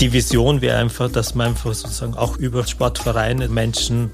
Die 0.00 0.12
Vision 0.12 0.60
wäre 0.60 0.76
einfach, 0.76 1.10
dass 1.10 1.34
man 1.34 1.48
einfach 1.48 1.72
sozusagen 1.72 2.14
auch 2.14 2.36
über 2.36 2.66
Sportvereine 2.66 3.48
Menschen 3.48 4.10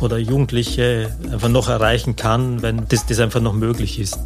oder 0.00 0.18
Jugendliche 0.18 1.10
einfach 1.32 1.48
noch 1.48 1.70
erreichen 1.70 2.16
kann, 2.16 2.60
wenn 2.60 2.86
das, 2.88 3.06
das 3.06 3.18
einfach 3.18 3.40
noch 3.40 3.54
möglich 3.54 3.98
ist. 3.98 4.18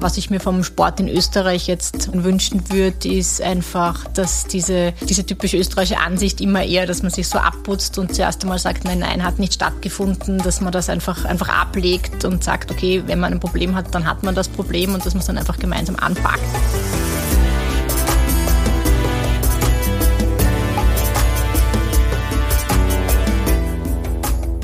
Was 0.00 0.18
ich 0.18 0.28
mir 0.28 0.40
vom 0.40 0.62
Sport 0.62 1.00
in 1.00 1.08
Österreich 1.08 1.66
jetzt 1.66 2.12
wünschen 2.12 2.70
würde, 2.70 3.08
ist 3.08 3.40
einfach, 3.40 4.04
dass 4.08 4.46
diese, 4.46 4.92
diese 5.08 5.24
typische 5.24 5.56
österreichische 5.56 5.98
Ansicht 5.98 6.42
immer 6.42 6.62
eher, 6.62 6.84
dass 6.84 7.02
man 7.02 7.10
sich 7.10 7.26
so 7.26 7.38
abputzt 7.38 7.96
und 7.96 8.14
zuerst 8.14 8.42
einmal 8.42 8.58
sagt, 8.58 8.84
nein, 8.84 8.98
nein, 8.98 9.24
hat 9.24 9.38
nicht 9.38 9.54
stattgefunden, 9.54 10.36
dass 10.38 10.60
man 10.60 10.72
das 10.72 10.90
einfach, 10.90 11.24
einfach 11.24 11.48
ablegt 11.48 12.26
und 12.26 12.44
sagt, 12.44 12.70
okay, 12.70 13.02
wenn 13.06 13.18
man 13.18 13.32
ein 13.32 13.40
Problem 13.40 13.74
hat, 13.74 13.94
dann 13.94 14.04
hat 14.04 14.22
man 14.24 14.34
das 14.34 14.48
Problem 14.48 14.92
und 14.92 15.06
dass 15.06 15.14
man 15.14 15.20
es 15.20 15.26
dann 15.26 15.38
einfach 15.38 15.58
gemeinsam 15.58 15.96
anpackt. 15.96 16.42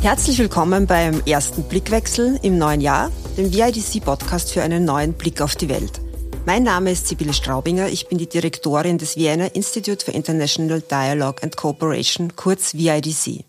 Herzlich 0.02 0.38
willkommen 0.38 0.86
beim 0.86 1.20
ersten 1.26 1.62
Blickwechsel 1.62 2.40
im 2.42 2.56
neuen 2.56 2.80
Jahr, 2.80 3.12
dem 3.36 3.52
VIDC-Podcast 3.52 4.50
für 4.50 4.62
einen 4.62 4.86
neuen 4.86 5.12
Blick 5.12 5.42
auf 5.42 5.56
die 5.56 5.68
Welt. 5.68 6.00
Mein 6.46 6.62
Name 6.62 6.90
ist 6.90 7.06
Sibylle 7.06 7.34
Straubinger, 7.34 7.86
ich 7.90 8.08
bin 8.08 8.16
die 8.16 8.26
Direktorin 8.26 8.96
des 8.96 9.16
Vienna 9.16 9.48
Institute 9.48 10.02
for 10.02 10.14
International 10.14 10.80
Dialogue 10.80 11.42
and 11.42 11.54
Cooperation, 11.54 12.34
kurz 12.34 12.72
VIDC. 12.72 13.44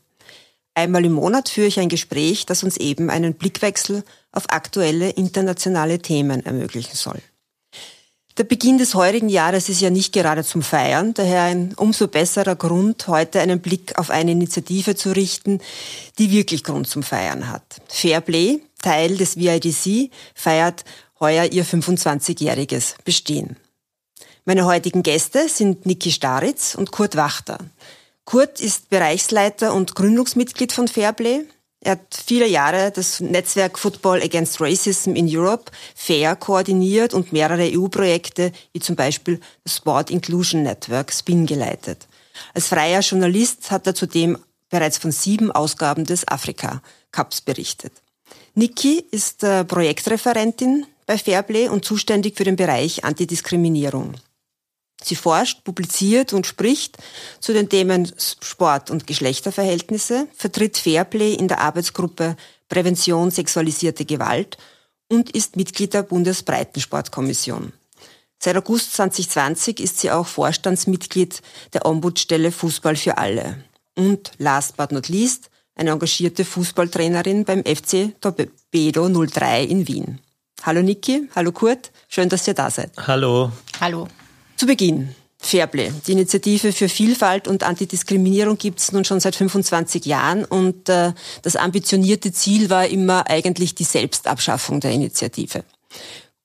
Einmal 0.73 1.05
im 1.05 1.13
Monat 1.13 1.47
führe 1.47 1.67
ich 1.67 1.79
ein 1.79 1.87
Gespräch, 1.87 2.45
das 2.45 2.63
uns 2.63 2.75
eben 2.75 3.09
einen 3.09 3.35
Blickwechsel 3.35 4.03
auf 4.33 4.43
aktuelle 4.49 5.09
internationale 5.11 5.99
Themen 5.99 6.45
ermöglichen 6.45 6.97
soll. 6.97 7.21
Der 8.37 8.45
Beginn 8.45 8.77
des 8.77 8.95
heurigen 8.95 9.27
Jahres 9.27 9.67
ist 9.67 9.81
ja 9.81 9.89
nicht 9.89 10.13
gerade 10.13 10.43
zum 10.43 10.61
Feiern, 10.61 11.13
daher 11.13 11.43
ein 11.43 11.73
umso 11.75 12.07
besserer 12.07 12.55
Grund, 12.55 13.07
heute 13.07 13.41
einen 13.41 13.59
Blick 13.59 13.97
auf 13.97 14.09
eine 14.09 14.31
Initiative 14.31 14.95
zu 14.95 15.11
richten, 15.11 15.59
die 16.17 16.31
wirklich 16.31 16.63
Grund 16.63 16.87
zum 16.87 17.03
Feiern 17.03 17.49
hat. 17.49 17.81
Fairplay, 17.89 18.61
Teil 18.81 19.17
des 19.17 19.37
VIDC, 19.37 20.11
feiert 20.33 20.85
heuer 21.19 21.45
ihr 21.45 21.65
25-jähriges 21.65 22.95
Bestehen. 23.03 23.57
Meine 24.45 24.65
heutigen 24.65 25.03
Gäste 25.03 25.49
sind 25.49 25.85
Niki 25.85 26.11
Staritz 26.11 26.73
und 26.73 26.91
Kurt 26.91 27.15
Wachter. 27.15 27.59
Kurt 28.25 28.61
ist 28.61 28.89
Bereichsleiter 28.89 29.73
und 29.73 29.93
Gründungsmitglied 29.93 30.71
von 30.71 30.87
Fairplay. 30.87 31.41
Er 31.83 31.93
hat 31.93 32.23
viele 32.25 32.47
Jahre 32.47 32.91
das 32.91 33.19
Netzwerk 33.19 33.79
Football 33.79 34.21
Against 34.21 34.61
Racism 34.61 35.15
in 35.15 35.27
Europe, 35.27 35.71
FAIR, 35.95 36.35
koordiniert 36.35 37.15
und 37.15 37.33
mehrere 37.33 37.71
EU-Projekte, 37.75 38.51
wie 38.71 38.79
zum 38.79 38.95
Beispiel 38.95 39.39
das 39.63 39.77
Sport 39.77 40.11
Inclusion 40.11 40.61
Network, 40.61 41.11
SPIN, 41.11 41.47
geleitet. 41.47 42.07
Als 42.53 42.67
freier 42.67 43.01
Journalist 43.01 43.71
hat 43.71 43.87
er 43.87 43.95
zudem 43.95 44.37
bereits 44.69 44.99
von 44.99 45.11
sieben 45.11 45.51
Ausgaben 45.51 46.05
des 46.05 46.27
Afrika 46.27 46.83
Cups 47.11 47.41
berichtet. 47.41 47.93
Niki 48.53 49.03
ist 49.11 49.43
äh, 49.43 49.65
Projektreferentin 49.65 50.85
bei 51.07 51.17
Fairplay 51.17 51.67
und 51.67 51.83
zuständig 51.83 52.37
für 52.37 52.43
den 52.43 52.55
Bereich 52.57 53.03
Antidiskriminierung. 53.03 54.13
Sie 55.03 55.15
forscht, 55.15 55.63
publiziert 55.63 56.33
und 56.33 56.45
spricht 56.47 56.97
zu 57.39 57.53
den 57.53 57.69
Themen 57.69 58.11
Sport 58.17 58.91
und 58.91 59.07
Geschlechterverhältnisse, 59.07 60.27
vertritt 60.35 60.77
Fairplay 60.77 61.33
in 61.33 61.47
der 61.47 61.59
Arbeitsgruppe 61.59 62.35
Prävention 62.69 63.31
sexualisierte 63.31 64.05
Gewalt 64.05 64.57
und 65.09 65.31
ist 65.31 65.57
Mitglied 65.57 65.93
der 65.93 66.03
Bundesbreitensportkommission. 66.03 67.73
Seit 68.39 68.57
August 68.57 68.93
2020 68.95 69.79
ist 69.79 69.99
sie 69.99 70.09
auch 70.09 70.25
Vorstandsmitglied 70.25 71.41
der 71.73 71.85
Ombudsstelle 71.85 72.51
Fußball 72.51 72.95
für 72.95 73.17
alle. 73.17 73.63
Und 73.95 74.31
last 74.37 74.77
but 74.77 74.91
not 74.91 75.09
least, 75.09 75.49
eine 75.75 75.91
engagierte 75.91 76.45
Fußballtrainerin 76.45 77.45
beim 77.45 77.63
FC 77.63 78.19
Torpedo 78.21 79.09
03 79.09 79.63
in 79.63 79.87
Wien. 79.87 80.19
Hallo 80.63 80.81
Niki, 80.81 81.29
hallo 81.35 81.51
Kurt, 81.51 81.91
schön, 82.07 82.29
dass 82.29 82.47
ihr 82.47 82.53
da 82.53 82.69
seid. 82.69 82.91
Hallo. 83.05 83.51
Hallo. 83.79 84.07
Zu 84.61 84.67
Beginn. 84.67 85.15
Fairplay. 85.39 85.91
Die 86.05 86.11
Initiative 86.11 86.71
für 86.71 86.87
Vielfalt 86.87 87.47
und 87.47 87.63
Antidiskriminierung 87.63 88.59
gibt 88.59 88.77
es 88.77 88.91
nun 88.91 89.03
schon 89.03 89.19
seit 89.19 89.35
25 89.35 90.05
Jahren 90.05 90.45
und 90.45 90.87
äh, 90.87 91.13
das 91.41 91.55
ambitionierte 91.55 92.31
Ziel 92.31 92.69
war 92.69 92.85
immer 92.85 93.27
eigentlich 93.27 93.73
die 93.73 93.85
Selbstabschaffung 93.85 94.79
der 94.79 94.91
Initiative. 94.91 95.63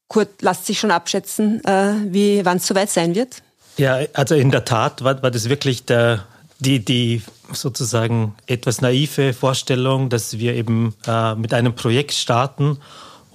Kurt, 0.09 0.31
lasst 0.41 0.65
sich 0.65 0.81
schon 0.81 0.93
abschätzen, 0.93 1.63
äh, 1.67 2.43
wann 2.43 2.57
es 2.57 2.67
soweit 2.67 2.89
sein 2.89 3.15
wird? 3.15 3.43
Ja, 3.77 3.99
also 4.15 4.35
in 4.35 4.51
der 4.51 4.65
Tat 4.65 5.05
war, 5.05 5.23
war 5.23 5.31
das 5.31 5.51
wirklich 5.51 5.85
der, 5.85 6.25
die, 6.59 6.83
die 6.83 7.21
sozusagen 7.53 8.35
etwas 8.47 8.81
naive 8.81 9.35
Vorstellung, 9.35 10.09
dass 10.09 10.39
wir 10.39 10.55
eben 10.55 10.95
äh, 11.07 11.35
mit 11.35 11.53
einem 11.53 11.75
Projekt 11.75 12.15
starten 12.15 12.79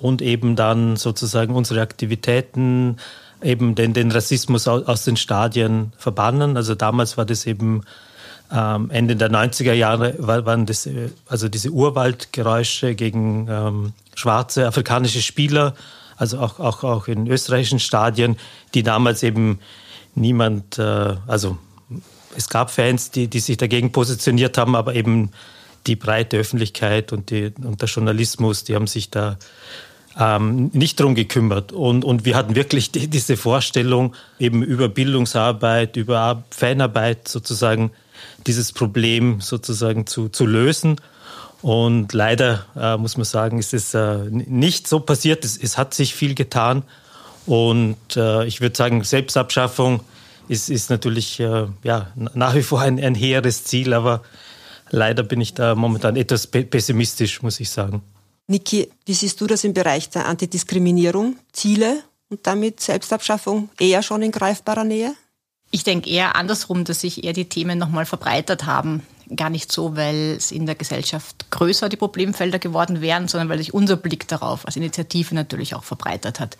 und 0.02 0.24
eben 0.24 0.56
dann 0.56 0.96
sozusagen 0.96 1.53
unsere 1.53 1.81
Aktivitäten 1.81 2.97
eben 3.44 3.75
den, 3.75 3.94
den 3.94 4.12
Rassismus 4.12 4.68
aus, 4.68 5.03
den 5.03 5.18
Stadien 5.18 5.94
verbannen. 5.97 6.57
Also 6.57 6.75
damals 6.75 7.18
war 7.18 7.25
das 7.25 7.46
eben 7.46 7.84
ähm, 8.52 8.90
Ende 8.91 9.16
der 9.16 9.31
90er 9.31 9.74
Jahre 9.74 10.16
waren 10.19 10.66
das 10.66 10.85
äh, 10.85 11.09
also 11.28 11.47
diese 11.47 11.69
Urwaldgeräusche 11.69 12.96
gegen 12.96 13.47
ähm, 13.50 13.94
schwarze 14.13 14.68
afrikanische 14.68 15.22
Spieler, 15.22 15.74
also 16.18 16.40
auch, 16.40 16.59
auch, 16.59 16.84
auch 16.84 17.07
in 17.07 17.28
österreichischen 17.28 17.79
Stadien, 17.79 18.38
die 18.74 18.84
damals 18.84 19.24
eben 19.24 19.59
niemand, 20.16 20.78
äh, 20.78 21.16
also 21.28 21.58
es 22.35 22.50
gab 22.50 22.72
Fans, 22.72 23.12
die, 23.12 23.28
die 23.28 23.40
sich 23.40 23.58
dagegen 23.58 23.91
positioniert 23.91 24.58
haben, 24.58 24.75
aber 24.75 24.96
eben 24.96 25.31
die 25.88 25.96
breite 25.96 26.38
Öffentlichkeit 26.38 27.12
und, 27.12 27.29
die, 27.29 27.52
und 27.63 27.81
der 27.81 27.90
Journalismus, 27.90 28.63
die 28.63 28.75
haben 28.75 28.88
sich 28.88 29.09
da 29.09 29.38
ähm, 30.20 30.70
nicht 30.74 31.00
drum 31.00 31.16
gekümmert. 31.16 31.72
Und, 31.72 32.04
und 32.04 32.26
wir 32.26 32.36
hatten 32.36 32.56
wirklich 32.56 32.92
die, 32.92 33.08
diese 33.08 33.38
Vorstellung, 33.38 34.16
eben 34.40 34.64
über 34.64 34.90
Bildungsarbeit, 34.90 35.96
über 35.98 36.44
Fanarbeit 36.50 37.28
sozusagen 37.28 37.92
dieses 38.48 38.72
Problem 38.72 39.42
sozusagen 39.42 40.08
zu, 40.08 40.30
zu 40.30 40.46
lösen. 40.46 40.98
Und 41.62 42.14
leider 42.14 42.66
äh, 42.76 42.98
muss 42.98 43.18
man 43.18 43.26
sagen, 43.26 43.60
ist 43.60 43.74
es 43.74 43.94
äh, 43.94 44.18
nicht 44.30 44.88
so 44.88 45.00
passiert. 45.00 45.46
Es, 45.46 45.58
es, 45.58 45.78
hat 45.78 45.94
sich 45.94 46.16
viel 46.16 46.34
getan. 46.34 46.84
Und 47.46 47.98
äh, 48.16 48.46
ich 48.46 48.62
würde 48.62 48.76
sagen, 48.76 49.04
Selbstabschaffung 49.04 50.02
ist, 50.48 50.70
ist 50.70 50.90
natürlich 50.90 51.40
äh, 51.40 51.68
ja, 51.84 52.08
nach 52.16 52.56
wie 52.56 52.64
vor 52.64 52.82
ein, 52.82 53.00
ein 53.00 53.16
hehres 53.16 53.64
Ziel, 53.64 53.94
aber 53.94 54.24
leider 54.90 55.24
bin 55.24 55.40
ich 55.40 55.54
da 55.54 55.76
momentan 55.76 56.16
etwas 56.16 56.48
pessimistisch, 56.48 57.42
muss 57.42 57.60
ich 57.60 57.70
sagen. 57.70 58.02
Niki, 58.52 58.92
wie 59.06 59.14
siehst 59.14 59.40
du 59.40 59.48
das 59.48 59.64
im 59.64 59.74
Bereich 59.74 60.10
der 60.10 60.26
Antidiskriminierung? 60.26 61.38
Ziele 61.54 62.04
und 62.30 62.46
damit 62.46 62.82
Selbstabschaffung 62.82 63.70
eher 63.80 64.04
schon 64.04 64.22
in 64.22 64.32
greifbarer 64.32 64.84
Nähe? 64.84 65.16
Ich 65.72 65.86
denke 65.86 66.10
eher 66.10 66.36
andersrum, 66.36 66.84
dass 66.84 67.00
sich 67.00 67.24
eher 67.24 67.32
die 67.32 67.48
Themen 67.48 67.80
nochmal 67.80 68.06
verbreitert 68.06 68.66
haben. 68.66 69.08
Gar 69.34 69.50
nicht 69.50 69.72
so, 69.72 69.96
weil 69.96 70.36
es 70.36 70.52
in 70.52 70.66
der 70.66 70.76
Gesellschaft 70.76 71.50
größer 71.50 71.88
die 71.88 71.96
Problemfelder 71.96 72.60
geworden 72.60 73.00
wären, 73.00 73.30
sondern 73.30 73.48
weil 73.48 73.60
sich 73.60 73.74
unser 73.74 73.96
Blick 73.96 74.28
darauf 74.28 74.66
als 74.66 74.76
Initiative 74.76 75.34
natürlich 75.34 75.74
auch 75.74 75.86
verbreitert 75.86 76.42
hat. 76.42 76.58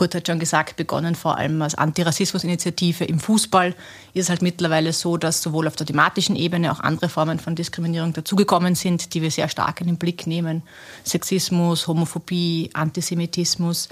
Kurt 0.00 0.14
hat 0.14 0.26
schon 0.28 0.38
gesagt, 0.38 0.76
begonnen 0.76 1.14
vor 1.14 1.36
allem 1.36 1.60
als 1.60 1.74
Antirassismusinitiative 1.74 3.04
im 3.04 3.20
Fußball, 3.20 3.74
ist 4.14 4.24
es 4.24 4.30
halt 4.30 4.40
mittlerweile 4.40 4.94
so, 4.94 5.18
dass 5.18 5.42
sowohl 5.42 5.66
auf 5.66 5.76
der 5.76 5.86
thematischen 5.86 6.36
Ebene 6.36 6.72
auch 6.72 6.80
andere 6.80 7.10
Formen 7.10 7.38
von 7.38 7.54
Diskriminierung 7.54 8.14
dazugekommen 8.14 8.74
sind, 8.74 9.12
die 9.12 9.20
wir 9.20 9.30
sehr 9.30 9.50
stark 9.50 9.82
in 9.82 9.88
den 9.88 9.98
Blick 9.98 10.26
nehmen. 10.26 10.62
Sexismus, 11.04 11.86
Homophobie, 11.86 12.70
Antisemitismus. 12.72 13.90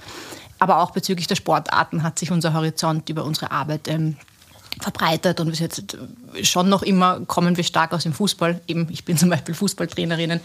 Aber 0.59 0.79
auch 0.79 0.93
bezüglich 0.93 1.27
der 1.27 1.37
Sportarten 1.37 2.03
hat 2.03 2.19
sich 2.19 2.31
unser 2.31 2.55
Horizont 2.55 3.11
über 3.11 3.25
unsere 3.25 3.51
Arbeit 3.51 3.87
ähm, 3.89 4.17
verbreitet 4.81 5.41
und 5.41 5.51
bis 5.51 5.59
jetzt 5.59 5.97
schon 6.43 6.69
noch 6.69 6.83
immer 6.83 7.21
kommen 7.27 7.57
wir 7.57 7.65
stark 7.65 7.93
aus 7.93 8.03
dem 8.03 8.13
Fußball. 8.13 8.61
Eben, 8.67 8.89
ich 8.91 9.05
bin 9.05 9.17
zum 9.17 9.31
Beispiel 9.31 9.55
Fußballtrainerin. 9.55 10.41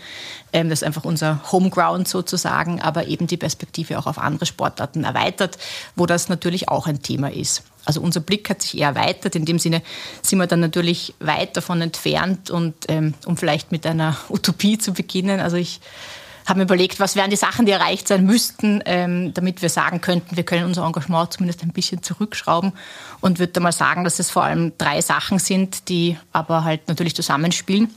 Ähm, 0.51 0.69
das 0.69 0.79
ist 0.79 0.83
einfach 0.83 1.05
unser 1.05 1.51
Homeground 1.51 2.07
sozusagen, 2.07 2.81
aber 2.81 3.07
eben 3.07 3.27
die 3.27 3.37
Perspektive 3.37 3.97
auch 3.99 4.07
auf 4.07 4.17
andere 4.17 4.45
Sportarten 4.45 5.03
erweitert, 5.03 5.57
wo 5.95 6.05
das 6.05 6.29
natürlich 6.29 6.69
auch 6.69 6.87
ein 6.87 7.01
Thema 7.01 7.31
ist. 7.31 7.63
Also 7.85 8.01
unser 8.01 8.21
Blick 8.21 8.49
hat 8.49 8.61
sich 8.61 8.77
eher 8.77 8.89
erweitert. 8.89 9.35
In 9.35 9.45
dem 9.45 9.59
Sinne 9.59 9.81
sind 10.21 10.39
wir 10.39 10.47
dann 10.47 10.61
natürlich 10.61 11.13
weit 11.19 11.57
davon 11.57 11.81
entfernt 11.81 12.49
und 12.49 12.73
ähm, 12.87 13.13
um 13.25 13.37
vielleicht 13.37 13.71
mit 13.71 13.85
einer 13.85 14.17
Utopie 14.29 14.77
zu 14.77 14.93
beginnen. 14.93 15.39
Also 15.39 15.57
ich 15.57 15.81
haben 16.45 16.61
überlegt, 16.61 16.99
was 16.99 17.15
wären 17.15 17.29
die 17.29 17.35
Sachen, 17.35 17.65
die 17.65 17.71
erreicht 17.71 18.07
sein 18.07 18.25
müssten, 18.25 18.81
ähm, 18.85 19.33
damit 19.33 19.61
wir 19.61 19.69
sagen 19.69 20.01
könnten, 20.01 20.35
wir 20.35 20.43
können 20.43 20.65
unser 20.65 20.85
Engagement 20.85 21.33
zumindest 21.33 21.63
ein 21.63 21.71
bisschen 21.71 22.03
zurückschrauben 22.03 22.73
und 23.21 23.39
würde 23.39 23.59
mal 23.59 23.71
sagen, 23.71 24.03
dass 24.03 24.19
es 24.19 24.29
vor 24.29 24.43
allem 24.43 24.73
drei 24.77 25.01
Sachen 25.01 25.39
sind, 25.39 25.89
die 25.89 26.17
aber 26.31 26.63
halt 26.63 26.87
natürlich 26.87 27.15
zusammenspielen. 27.15 27.93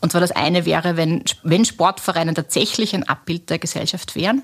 Und 0.00 0.12
zwar 0.12 0.20
das 0.20 0.32
eine 0.32 0.64
wäre, 0.64 0.96
wenn, 0.96 1.22
wenn 1.42 1.64
Sportvereine 1.64 2.34
tatsächlich 2.34 2.94
ein 2.94 3.08
Abbild 3.08 3.50
der 3.50 3.58
Gesellschaft 3.58 4.16
wären, 4.16 4.42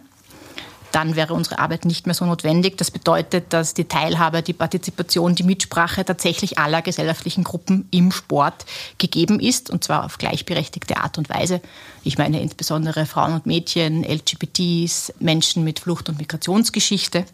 dann 0.96 1.14
wäre 1.14 1.34
unsere 1.34 1.58
Arbeit 1.58 1.84
nicht 1.84 2.06
mehr 2.06 2.14
so 2.14 2.24
notwendig. 2.24 2.78
Das 2.78 2.90
bedeutet, 2.90 3.52
dass 3.52 3.74
die 3.74 3.84
Teilhabe, 3.84 4.40
die 4.40 4.54
Partizipation, 4.54 5.34
die 5.34 5.42
Mitsprache 5.42 6.06
tatsächlich 6.06 6.56
aller 6.58 6.80
gesellschaftlichen 6.80 7.44
Gruppen 7.44 7.86
im 7.90 8.10
Sport 8.10 8.64
gegeben 8.96 9.38
ist 9.38 9.68
und 9.68 9.84
zwar 9.84 10.06
auf 10.06 10.16
gleichberechtigte 10.16 10.96
Art 10.96 11.18
und 11.18 11.28
Weise. 11.28 11.60
Ich 12.02 12.16
meine 12.16 12.40
insbesondere 12.40 13.04
Frauen 13.04 13.34
und 13.34 13.44
Mädchen, 13.44 14.04
LGBTs, 14.04 15.12
Menschen 15.20 15.64
mit 15.64 15.80
Flucht- 15.80 16.08
und 16.08 16.16
Migrationsgeschichte. 16.16 17.26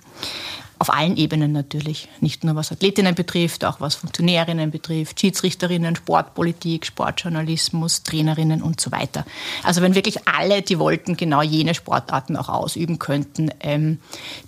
Auf 0.82 0.92
allen 0.92 1.16
Ebenen 1.16 1.52
natürlich. 1.52 2.08
Nicht 2.20 2.42
nur 2.42 2.56
was 2.56 2.72
Athletinnen 2.72 3.14
betrifft, 3.14 3.64
auch 3.64 3.80
was 3.80 3.94
Funktionärinnen 3.94 4.72
betrifft, 4.72 5.20
Schiedsrichterinnen, 5.20 5.94
Sportpolitik, 5.94 6.86
Sportjournalismus, 6.86 8.02
Trainerinnen 8.02 8.62
und 8.62 8.80
so 8.80 8.90
weiter. 8.90 9.24
Also 9.62 9.80
wenn 9.80 9.94
wirklich 9.94 10.26
alle, 10.26 10.60
die 10.60 10.80
wollten, 10.80 11.16
genau 11.16 11.40
jene 11.40 11.76
Sportarten 11.76 12.36
auch 12.36 12.48
ausüben 12.48 12.98
könnten, 12.98 13.52
ähm, 13.60 14.00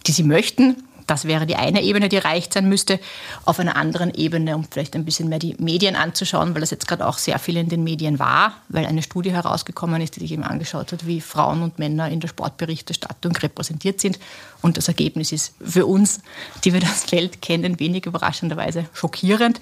die 0.08 0.10
sie 0.10 0.24
möchten, 0.24 0.74
das 1.06 1.26
wäre 1.26 1.46
die 1.46 1.56
eine 1.56 1.82
Ebene, 1.82 2.08
die 2.08 2.16
erreicht 2.16 2.52
sein 2.52 2.68
müsste. 2.68 2.98
Auf 3.44 3.60
einer 3.60 3.76
anderen 3.76 4.12
Ebene, 4.14 4.56
um 4.56 4.64
vielleicht 4.64 4.94
ein 4.94 5.04
bisschen 5.04 5.28
mehr 5.28 5.38
die 5.38 5.54
Medien 5.58 5.96
anzuschauen, 5.96 6.54
weil 6.54 6.60
das 6.60 6.70
jetzt 6.70 6.88
gerade 6.88 7.06
auch 7.06 7.18
sehr 7.18 7.38
viel 7.38 7.56
in 7.56 7.68
den 7.68 7.84
Medien 7.84 8.18
war, 8.18 8.54
weil 8.68 8.86
eine 8.86 9.02
Studie 9.02 9.32
herausgekommen 9.32 10.00
ist, 10.00 10.16
die 10.16 10.20
sich 10.20 10.32
eben 10.32 10.44
angeschaut 10.44 10.92
hat, 10.92 11.06
wie 11.06 11.20
Frauen 11.20 11.62
und 11.62 11.78
Männer 11.78 12.08
in 12.08 12.20
der 12.20 12.28
Sportberichterstattung 12.28 13.36
repräsentiert 13.36 14.00
sind. 14.00 14.18
Und 14.64 14.78
das 14.78 14.88
Ergebnis 14.88 15.30
ist 15.30 15.52
für 15.62 15.84
uns, 15.84 16.20
die 16.64 16.72
wir 16.72 16.80
das 16.80 17.04
Feld 17.04 17.42
kennen, 17.42 17.78
wenig 17.80 18.06
überraschenderweise 18.06 18.86
schockierend. 18.94 19.60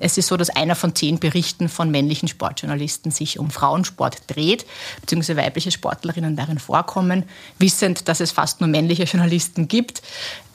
Es 0.00 0.18
ist 0.18 0.26
so, 0.26 0.36
dass 0.36 0.50
einer 0.50 0.74
von 0.74 0.92
zehn 0.92 1.20
Berichten 1.20 1.68
von 1.68 1.88
männlichen 1.88 2.26
Sportjournalisten 2.26 3.12
sich 3.12 3.38
um 3.38 3.52
Frauensport 3.52 4.22
dreht, 4.26 4.66
beziehungsweise 5.02 5.36
weibliche 5.36 5.70
Sportlerinnen 5.70 6.34
darin 6.34 6.58
vorkommen. 6.58 7.26
Wissend, 7.60 8.08
dass 8.08 8.18
es 8.18 8.32
fast 8.32 8.60
nur 8.60 8.68
männliche 8.68 9.04
Journalisten 9.04 9.68
gibt, 9.68 10.02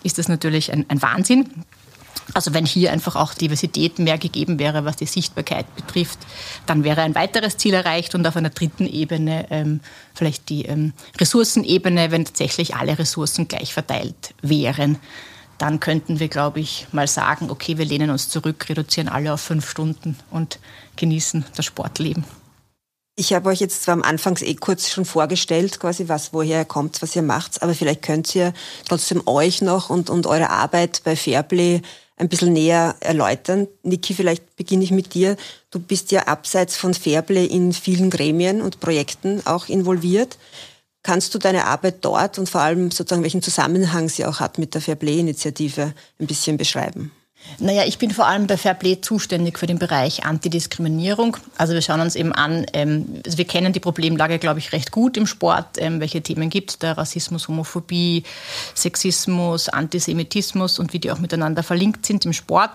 ist 0.03 0.17
das 0.17 0.27
natürlich 0.27 0.73
ein, 0.73 0.83
ein 0.89 1.01
Wahnsinn. 1.01 1.63
Also 2.33 2.53
wenn 2.53 2.65
hier 2.65 2.91
einfach 2.91 3.15
auch 3.15 3.33
Diversität 3.33 3.99
mehr 3.99 4.17
gegeben 4.17 4.57
wäre, 4.57 4.83
was 4.83 4.95
die 4.95 5.05
Sichtbarkeit 5.05 5.73
betrifft, 5.75 6.19
dann 6.65 6.83
wäre 6.83 7.01
ein 7.01 7.15
weiteres 7.15 7.57
Ziel 7.57 7.73
erreicht 7.73 8.15
und 8.15 8.25
auf 8.25 8.35
einer 8.35 8.49
dritten 8.49 8.87
Ebene 8.87 9.45
ähm, 9.51 9.79
vielleicht 10.13 10.49
die 10.49 10.65
ähm, 10.65 10.93
Ressourcenebene, 11.19 12.11
wenn 12.11 12.25
tatsächlich 12.25 12.75
alle 12.75 12.97
Ressourcen 12.97 13.47
gleich 13.47 13.73
verteilt 13.73 14.33
wären 14.41 14.97
dann 15.57 15.79
könnten 15.79 16.19
wir, 16.19 16.27
glaube 16.27 16.59
ich, 16.59 16.87
mal 16.91 17.07
sagen, 17.07 17.49
okay, 17.49 17.77
wir 17.77 17.85
lehnen 17.85 18.09
uns 18.09 18.29
zurück, 18.29 18.67
reduzieren 18.67 19.07
alle 19.07 19.33
auf 19.33 19.41
fünf 19.41 19.69
Stunden 19.69 20.17
und 20.31 20.59
genießen 20.95 21.45
das 21.55 21.65
Sportleben. 21.65 22.25
Ich 23.17 23.33
habe 23.33 23.47
euch 23.47 23.61
jetzt 23.61 23.83
zwar 23.83 23.93
am 23.93 24.01
Anfangs 24.01 24.41
eh 24.41 24.55
kurz 24.55 24.89
schon 24.89 25.05
vorgestellt, 25.05 25.79
quasi 25.79 26.09
was, 26.09 26.33
woher 26.33 26.59
ihr 26.59 26.65
kommt, 26.65 27.01
was 27.01 27.15
ihr 27.15 27.21
macht, 27.21 27.63
aber 27.63 27.73
vielleicht 27.73 28.01
könnt 28.01 28.35
ihr 28.35 28.53
trotzdem 28.89 29.25
euch 29.25 29.61
noch 29.61 29.89
und, 29.89 30.09
und 30.09 30.27
eure 30.27 30.49
Arbeit 30.49 31.01
bei 31.05 31.15
Fairplay 31.15 31.81
ein 32.17 32.29
bisschen 32.29 32.53
näher 32.53 32.95
erläutern. 32.99 33.67
Niki, 33.83 34.13
vielleicht 34.13 34.55
beginne 34.55 34.83
ich 34.83 34.91
mit 34.91 35.13
dir. 35.13 35.35
Du 35.69 35.79
bist 35.79 36.11
ja 36.11 36.27
abseits 36.27 36.77
von 36.77 36.93
Fairplay 36.93 37.45
in 37.45 37.73
vielen 37.73 38.09
Gremien 38.09 38.61
und 38.61 38.79
Projekten 38.79 39.45
auch 39.45 39.67
involviert. 39.67 40.37
Kannst 41.03 41.35
du 41.35 41.39
deine 41.39 41.65
Arbeit 41.65 41.97
dort 42.01 42.39
und 42.39 42.49
vor 42.49 42.61
allem 42.61 42.89
sozusagen 42.89 43.23
welchen 43.23 43.41
Zusammenhang 43.41 44.09
sie 44.09 44.25
auch 44.25 44.39
hat 44.39 44.57
mit 44.57 44.73
der 44.73 44.81
Fairplay-Initiative 44.81 45.93
ein 46.19 46.27
bisschen 46.27 46.57
beschreiben? 46.57 47.11
Naja, 47.57 47.83
ich 47.85 47.97
bin 47.97 48.11
vor 48.11 48.27
allem 48.27 48.47
bei 48.47 48.57
Fairplay 48.57 48.99
zuständig 48.99 49.57
für 49.57 49.65
den 49.65 49.79
Bereich 49.79 50.25
Antidiskriminierung. 50.25 51.37
Also 51.57 51.73
wir 51.73 51.81
schauen 51.81 52.01
uns 52.01 52.15
eben 52.15 52.33
an, 52.33 52.65
ähm, 52.73 53.21
also 53.25 53.37
wir 53.37 53.45
kennen 53.45 53.71
die 53.71 53.79
Problemlage, 53.79 54.39
glaube 54.39 54.59
ich, 54.59 54.73
recht 54.73 54.91
gut 54.91 55.15
im 55.15 55.25
Sport. 55.25 55.77
Ähm, 55.77 56.01
welche 56.01 56.21
Themen 56.21 56.49
gibt 56.49 56.71
es 56.71 56.79
da? 56.79 56.93
Rassismus, 56.93 57.47
Homophobie, 57.47 58.23
Sexismus, 58.73 59.69
Antisemitismus 59.69 60.79
und 60.79 60.91
wie 60.91 60.99
die 60.99 61.11
auch 61.11 61.19
miteinander 61.19 61.63
verlinkt 61.63 62.05
sind 62.05 62.25
im 62.25 62.33
Sport. 62.33 62.71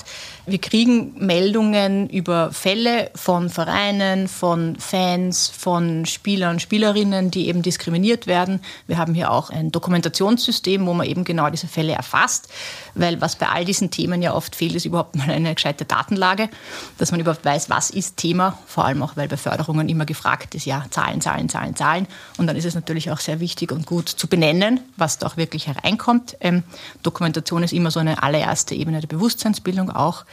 Wir 0.47 0.59
kriegen 0.59 1.15
Meldungen 1.19 2.09
über 2.09 2.51
Fälle 2.53 3.11
von 3.15 3.51
Vereinen, 3.51 4.29
von 4.29 4.77
Fans, 4.77 5.49
von 5.49 6.07
Spielern, 6.07 6.59
Spielerinnen, 6.59 7.31
die 7.31 7.49
eben 7.49 7.63
diskriminiert 7.63 8.27
werden. 8.27 8.61
Wir 8.87 8.97
haben 8.97 9.15
hier 9.15 9.31
auch 9.31 9.51
ein 9.51 9.73
Dokumentationssystem, 9.73 10.87
wo 10.87 10.95
man 10.95 11.07
eben 11.07 11.25
genau 11.25 11.51
diese 11.51 11.69
Fälle 11.69 11.93
erfasst, 11.93 12.49
weil 12.95 13.21
was 13.21 13.37
bei 13.37 13.49
all 13.49 13.67
diesen 13.67 13.91
Themen 13.91 14.23
ja 14.23 14.35
oft 14.35 14.57
fehlt, 14.61 14.75
ist 14.75 14.85
überhaupt 14.85 15.17
mal 15.17 15.31
eine 15.31 15.55
gescheite 15.55 15.87
Datenlage, 15.87 16.51
dass 16.99 17.13
man 17.13 17.21
überhaupt 17.21 17.45
weiß, 17.45 17.71
was 17.71 17.89
ist 17.89 18.19
Thema, 18.19 18.59
vor 18.67 18.85
allem 18.85 19.03
auch, 19.03 19.17
weil 19.17 19.27
bei 19.27 19.39
Förderungen 19.39 19.89
immer 19.89 20.05
gefragt 20.05 20.55
ist, 20.55 20.67
ja, 20.67 20.85
Zahlen, 20.91 21.23
Zahlen, 21.23 21.49
Zahlen, 21.49 21.75
Zahlen. 21.75 22.07
Und 22.37 22.47
dann 22.47 22.57
ist 22.57 22.67
es 22.67 22.75
natürlich 22.75 23.11
auch 23.11 23.21
sehr 23.21 23.41
wichtig 23.41 23.73
und 23.73 23.87
gut 23.87 24.11
zu 24.11 24.29
benennen, 24.29 24.81
was 24.99 25.17
da 25.17 25.27
auch 25.27 25.39
wirklich 25.39 25.67
hereinkommt. 25.67 26.37
Ähm, 26.41 26.63
Dokumentation 27.03 27.63
ist 27.63 27.73
immer 27.73 27.91
so 27.91 28.01
eine 28.01 28.23
allererste 28.23 28.75
Ebene 28.75 29.01
der 29.01 29.09
Bewusstseinsbildung 29.09 29.91
auch. 29.91 30.27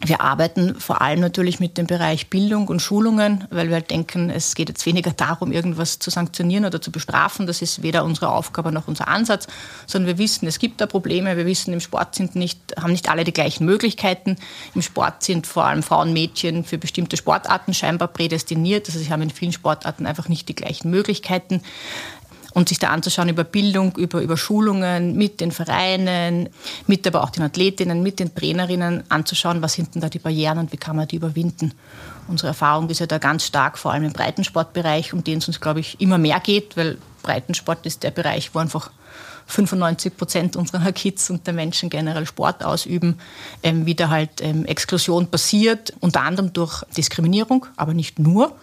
Wir 0.00 0.20
arbeiten 0.20 0.78
vor 0.78 1.00
allem 1.00 1.20
natürlich 1.20 1.58
mit 1.58 1.78
dem 1.78 1.86
Bereich 1.86 2.28
Bildung 2.28 2.68
und 2.68 2.82
Schulungen, 2.82 3.44
weil 3.50 3.68
wir 3.68 3.76
halt 3.76 3.90
denken, 3.90 4.28
es 4.28 4.54
geht 4.54 4.68
jetzt 4.68 4.84
weniger 4.84 5.12
darum, 5.12 5.52
irgendwas 5.52 5.98
zu 5.98 6.10
sanktionieren 6.10 6.66
oder 6.66 6.82
zu 6.82 6.92
bestrafen. 6.92 7.46
Das 7.46 7.62
ist 7.62 7.82
weder 7.82 8.04
unsere 8.04 8.28
Aufgabe 8.28 8.72
noch 8.72 8.88
unser 8.88 9.08
Ansatz, 9.08 9.46
sondern 9.86 10.08
wir 10.08 10.18
wissen, 10.18 10.46
es 10.46 10.58
gibt 10.58 10.82
da 10.82 10.86
Probleme. 10.86 11.36
Wir 11.38 11.46
wissen, 11.46 11.72
im 11.72 11.80
Sport 11.80 12.14
sind 12.14 12.36
nicht, 12.36 12.58
haben 12.78 12.92
nicht 12.92 13.08
alle 13.08 13.24
die 13.24 13.32
gleichen 13.32 13.64
Möglichkeiten. 13.64 14.36
Im 14.74 14.82
Sport 14.82 15.22
sind 15.22 15.46
vor 15.46 15.64
allem 15.64 15.82
Frauen, 15.82 16.12
Mädchen 16.12 16.64
für 16.64 16.76
bestimmte 16.76 17.16
Sportarten 17.16 17.72
scheinbar 17.72 18.08
prädestiniert. 18.08 18.88
Also 18.88 18.98
sie 18.98 19.10
haben 19.10 19.22
in 19.22 19.30
vielen 19.30 19.52
Sportarten 19.52 20.06
einfach 20.06 20.28
nicht 20.28 20.46
die 20.50 20.54
gleichen 20.54 20.90
Möglichkeiten 20.90 21.62
und 22.56 22.70
sich 22.70 22.78
da 22.78 22.88
anzuschauen 22.88 23.28
über 23.28 23.44
Bildung, 23.44 23.94
über, 23.96 24.22
über 24.22 24.38
Schulungen 24.38 25.14
mit 25.14 25.42
den 25.42 25.52
Vereinen, 25.52 26.48
mit 26.86 27.06
aber 27.06 27.22
auch 27.22 27.28
den 27.28 27.42
Athletinnen, 27.42 28.02
mit 28.02 28.18
den 28.18 28.34
Trainerinnen 28.34 29.04
anzuschauen, 29.10 29.60
was 29.60 29.74
sind 29.74 29.94
denn 29.94 30.00
da 30.00 30.08
die 30.08 30.18
Barrieren 30.18 30.56
und 30.56 30.72
wie 30.72 30.78
kann 30.78 30.96
man 30.96 31.06
die 31.06 31.16
überwinden. 31.16 31.74
Unsere 32.28 32.48
Erfahrung 32.48 32.88
ist 32.88 33.00
ja 33.00 33.06
da 33.06 33.18
ganz 33.18 33.44
stark, 33.44 33.76
vor 33.76 33.92
allem 33.92 34.04
im 34.04 34.14
Breitensportbereich, 34.14 35.12
um 35.12 35.22
den 35.22 35.36
es 35.36 35.48
uns, 35.48 35.60
glaube 35.60 35.80
ich, 35.80 36.00
immer 36.00 36.16
mehr 36.16 36.40
geht, 36.40 36.78
weil 36.78 36.96
Breitensport 37.22 37.84
ist 37.84 38.02
der 38.04 38.10
Bereich, 38.10 38.54
wo 38.54 38.58
einfach 38.58 38.90
95 39.48 40.16
Prozent 40.16 40.56
unserer 40.56 40.92
Kids 40.94 41.28
und 41.28 41.46
der 41.46 41.52
Menschen 41.52 41.90
generell 41.90 42.24
Sport 42.24 42.64
ausüben, 42.64 43.18
ähm, 43.62 43.84
wieder 43.84 44.08
halt 44.08 44.40
ähm, 44.40 44.64
Exklusion 44.64 45.26
passiert, 45.26 45.92
unter 46.00 46.22
anderem 46.22 46.54
durch 46.54 46.84
Diskriminierung, 46.96 47.66
aber 47.76 47.92
nicht 47.92 48.18
nur. 48.18 48.56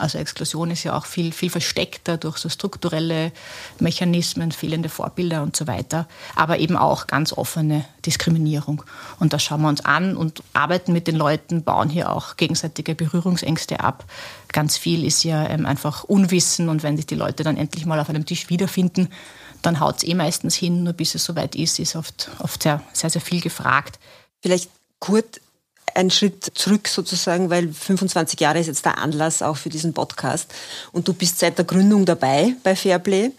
Also 0.00 0.18
Exklusion 0.18 0.70
ist 0.70 0.84
ja 0.84 0.96
auch 0.96 1.06
viel, 1.06 1.32
viel 1.32 1.50
versteckter 1.50 2.16
durch 2.16 2.38
so 2.38 2.48
strukturelle 2.48 3.32
Mechanismen, 3.78 4.52
fehlende 4.52 4.88
Vorbilder 4.88 5.42
und 5.42 5.56
so 5.56 5.66
weiter, 5.66 6.08
aber 6.34 6.58
eben 6.58 6.76
auch 6.76 7.06
ganz 7.06 7.32
offene 7.32 7.84
Diskriminierung. 8.06 8.82
Und 9.18 9.32
das 9.32 9.42
schauen 9.42 9.62
wir 9.62 9.68
uns 9.68 9.84
an 9.84 10.16
und 10.16 10.42
arbeiten 10.52 10.92
mit 10.92 11.06
den 11.06 11.16
Leuten, 11.16 11.62
bauen 11.62 11.90
hier 11.90 12.10
auch 12.10 12.36
gegenseitige 12.36 12.94
Berührungsängste 12.94 13.80
ab. 13.80 14.04
Ganz 14.48 14.76
viel 14.76 15.04
ist 15.04 15.22
ja 15.22 15.46
ähm, 15.48 15.66
einfach 15.66 16.04
Unwissen 16.04 16.68
und 16.68 16.82
wenn 16.82 16.96
sich 16.96 17.06
die 17.06 17.14
Leute 17.14 17.44
dann 17.44 17.56
endlich 17.56 17.86
mal 17.86 18.00
auf 18.00 18.08
einem 18.08 18.26
Tisch 18.26 18.48
wiederfinden, 18.48 19.08
dann 19.62 19.80
haut 19.80 19.98
es 19.98 20.04
eh 20.04 20.14
meistens 20.14 20.54
hin, 20.54 20.82
nur 20.84 20.94
bis 20.94 21.14
es 21.14 21.24
soweit 21.24 21.54
ist, 21.54 21.78
ist 21.78 21.96
oft, 21.96 22.30
oft 22.38 22.62
sehr, 22.62 22.82
sehr, 22.92 23.10
sehr 23.10 23.20
viel 23.20 23.40
gefragt. 23.40 23.98
Vielleicht 24.40 24.70
Kurt, 24.98 25.40
ein 25.94 26.10
Schritt 26.10 26.52
zurück 26.54 26.88
sozusagen, 26.88 27.50
weil 27.50 27.72
25 27.72 28.40
Jahre 28.40 28.58
ist 28.58 28.66
jetzt 28.66 28.84
der 28.84 28.98
Anlass 28.98 29.42
auch 29.42 29.56
für 29.56 29.68
diesen 29.68 29.92
Podcast. 29.92 30.52
Und 30.92 31.08
du 31.08 31.12
bist 31.12 31.38
seit 31.38 31.58
der 31.58 31.64
Gründung 31.64 32.04
dabei 32.04 32.54
bei 32.62 32.76
Fairplay. 32.76 33.32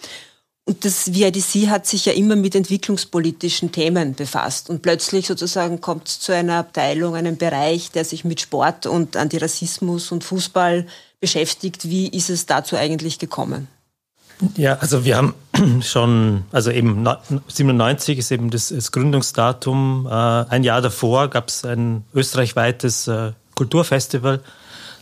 Und 0.65 0.85
das 0.85 1.13
VIDC 1.13 1.69
hat 1.69 1.87
sich 1.87 2.05
ja 2.05 2.13
immer 2.13 2.35
mit 2.35 2.55
entwicklungspolitischen 2.55 3.71
Themen 3.71 4.13
befasst. 4.13 4.69
Und 4.69 4.81
plötzlich 4.81 5.27
sozusagen 5.27 5.81
kommt 5.81 6.07
es 6.07 6.19
zu 6.19 6.33
einer 6.33 6.57
Abteilung, 6.57 7.15
einem 7.15 7.37
Bereich, 7.37 7.91
der 7.91 8.05
sich 8.05 8.23
mit 8.23 8.41
Sport 8.41 8.85
und 8.85 9.17
Antirassismus 9.17 10.11
und 10.11 10.23
Fußball 10.23 10.85
beschäftigt. 11.19 11.89
Wie 11.89 12.07
ist 12.07 12.29
es 12.29 12.45
dazu 12.45 12.77
eigentlich 12.77 13.19
gekommen? 13.19 13.67
Ja, 14.57 14.77
also 14.79 15.05
wir 15.05 15.17
haben 15.17 15.33
schon, 15.81 16.43
also 16.51 16.71
eben 16.71 17.07
97 17.47 18.17
ist 18.17 18.31
eben 18.31 18.49
das, 18.49 18.69
das 18.69 18.91
Gründungsdatum. 18.91 20.07
Äh, 20.09 20.13
ein 20.13 20.63
Jahr 20.63 20.81
davor 20.81 21.29
gab 21.29 21.49
es 21.49 21.63
ein 21.63 22.03
österreichweites 22.13 23.07
äh, 23.07 23.33
Kulturfestival, 23.55 24.41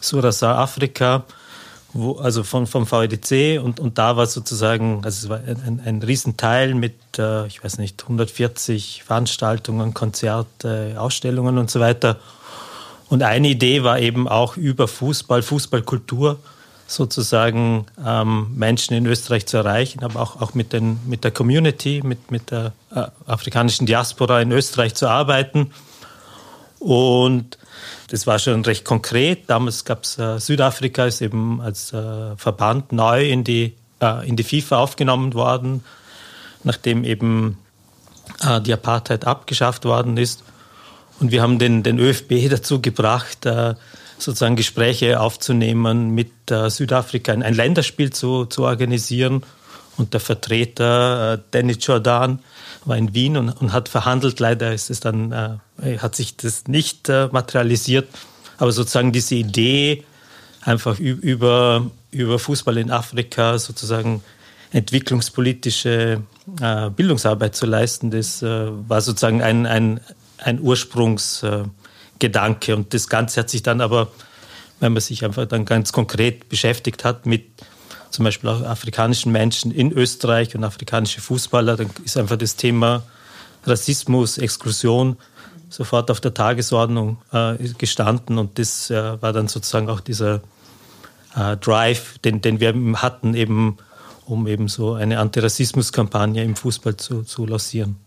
Surasar 0.01 0.57
Afrika, 0.57 1.23
wo, 1.93 2.17
also 2.17 2.43
von, 2.43 2.67
vom 2.67 2.89
VEDC 2.89 3.63
und, 3.63 3.79
und 3.79 3.97
da 3.97 4.17
war 4.17 4.25
sozusagen, 4.25 5.01
also 5.03 5.25
es 5.25 5.29
war 5.29 5.37
ein, 5.37 5.61
ein, 5.65 5.81
ein 5.85 6.03
Riesenteil 6.03 6.73
mit, 6.75 6.95
äh, 7.17 7.47
ich 7.47 7.63
weiß 7.63 7.77
nicht, 7.77 8.03
140 8.03 9.03
Veranstaltungen, 9.05 9.93
Konzerte, 9.93 10.95
Ausstellungen 10.97 11.57
und 11.57 11.71
so 11.71 11.79
weiter. 11.79 12.17
Und 13.07 13.23
eine 13.23 13.47
Idee 13.47 13.83
war 13.83 13.99
eben 13.99 14.27
auch 14.27 14.57
über 14.57 14.87
Fußball, 14.87 15.41
Fußballkultur 15.41 16.39
sozusagen 16.89 17.85
ähm, 18.05 18.47
Menschen 18.55 18.95
in 18.95 19.05
Österreich 19.05 19.45
zu 19.45 19.57
erreichen, 19.57 20.03
aber 20.03 20.19
auch, 20.21 20.41
auch 20.41 20.53
mit, 20.53 20.73
den, 20.73 20.99
mit 21.05 21.23
der 21.23 21.31
Community, 21.31 22.01
mit, 22.03 22.31
mit 22.31 22.51
der 22.51 22.73
äh, 22.93 23.05
afrikanischen 23.27 23.85
Diaspora 23.85 24.41
in 24.41 24.51
Österreich 24.51 24.95
zu 24.95 25.07
arbeiten. 25.07 25.71
Und 26.79 27.57
das 28.09 28.25
war 28.25 28.39
schon 28.39 28.65
recht 28.65 28.85
konkret. 28.85 29.49
Damals 29.49 29.85
gab 29.85 30.03
es 30.03 30.17
äh, 30.17 30.39
Südafrika, 30.39 31.05
ist 31.05 31.21
eben 31.21 31.61
als 31.61 31.93
äh, 31.93 32.35
Verband 32.37 32.91
neu 32.91 33.29
in 33.29 33.43
die, 33.43 33.75
äh, 34.01 34.27
in 34.27 34.35
die 34.35 34.43
FIFA 34.43 34.77
aufgenommen 34.77 35.33
worden. 35.33 35.83
nachdem 36.63 37.03
eben 37.03 37.57
äh, 38.41 38.61
die 38.61 38.73
Apartheid 38.73 39.25
abgeschafft 39.25 39.85
worden 39.85 40.17
ist. 40.17 40.43
Und 41.19 41.31
wir 41.31 41.41
haben 41.41 41.59
den, 41.59 41.83
den 41.83 41.99
ÖFB 41.99 42.33
dazu 42.49 42.81
gebracht, 42.81 43.45
äh, 43.45 43.75
sozusagen 44.21 44.55
Gespräche 44.55 45.19
aufzunehmen 45.19 46.11
mit 46.11 46.51
äh, 46.51 46.69
Südafrika, 46.69 47.33
ein 47.33 47.53
Länderspiel 47.53 48.11
zu, 48.11 48.45
zu 48.45 48.63
organisieren. 48.63 49.43
Und 49.97 50.13
der 50.13 50.21
Vertreter, 50.21 51.33
äh, 51.33 51.39
Danny 51.51 51.73
Jordan, 51.73 52.39
war 52.85 52.97
in 52.97 53.13
Wien 53.13 53.37
und, 53.37 53.49
und, 53.49 53.73
hat 53.73 53.89
verhandelt. 53.89 54.39
Leider 54.39 54.73
ist 54.73 54.89
es 54.89 54.99
dann, 54.99 55.59
äh, 55.81 55.97
hat 55.97 56.15
sich 56.15 56.37
das 56.37 56.67
nicht 56.67 57.09
äh, 57.09 57.27
materialisiert. 57.31 58.07
Aber 58.57 58.71
sozusagen 58.71 59.11
diese 59.11 59.35
Idee, 59.35 60.03
einfach 60.61 60.99
über, 60.99 61.89
über 62.11 62.39
Fußball 62.39 62.77
in 62.77 62.91
Afrika 62.91 63.57
sozusagen 63.57 64.21
entwicklungspolitische 64.71 66.21
äh, 66.61 66.89
Bildungsarbeit 66.89 67.55
zu 67.55 67.65
leisten, 67.65 68.11
das 68.11 68.41
äh, 68.41 68.67
war 68.87 69.01
sozusagen 69.01 69.41
ein, 69.41 69.65
ein, 69.65 69.99
ein 70.37 70.59
Ursprungsgedanke. 72.19 72.75
und 72.75 72.93
das 72.93 73.07
Ganze 73.07 73.41
hat 73.41 73.49
sich 73.49 73.63
dann 73.63 73.81
aber, 73.81 74.09
wenn 74.79 74.93
man 74.93 75.01
sich 75.01 75.23
einfach 75.23 75.45
dann 75.45 75.65
ganz 75.65 75.91
konkret 75.91 76.49
beschäftigt 76.49 77.03
hat 77.03 77.25
mit 77.25 77.45
zum 78.11 78.25
Beispiel 78.25 78.49
auch 78.49 78.61
afrikanischen 78.63 79.31
Menschen 79.31 79.71
in 79.71 79.91
Österreich 79.91 80.55
und 80.55 80.63
afrikanische 80.63 81.21
Fußballer, 81.21 81.77
dann 81.77 81.89
ist 82.03 82.17
einfach 82.17 82.37
das 82.37 82.55
Thema 82.55 83.03
Rassismus, 83.65 84.37
Exklusion 84.37 85.17
sofort 85.69 86.09
auf 86.09 86.19
der 86.19 86.33
Tagesordnung 86.33 87.19
äh, 87.31 87.55
gestanden 87.77 88.39
und 88.39 88.57
das 88.57 88.89
äh, 88.89 89.21
war 89.21 89.33
dann 89.33 89.47
sozusagen 89.47 89.89
auch 89.89 89.99
dieser 89.99 90.41
äh, 91.35 91.57
Drive, 91.57 92.17
den, 92.19 92.41
den 92.41 92.59
wir 92.59 92.73
hatten, 92.95 93.35
eben 93.35 93.77
um 94.25 94.47
eben 94.47 94.67
so 94.67 94.93
eine 94.93 95.19
Antirassismus-Kampagne 95.19 96.43
im 96.43 96.55
Fußball 96.55 96.97
zu, 96.97 97.23
zu 97.23 97.45
lancieren. 97.45 97.97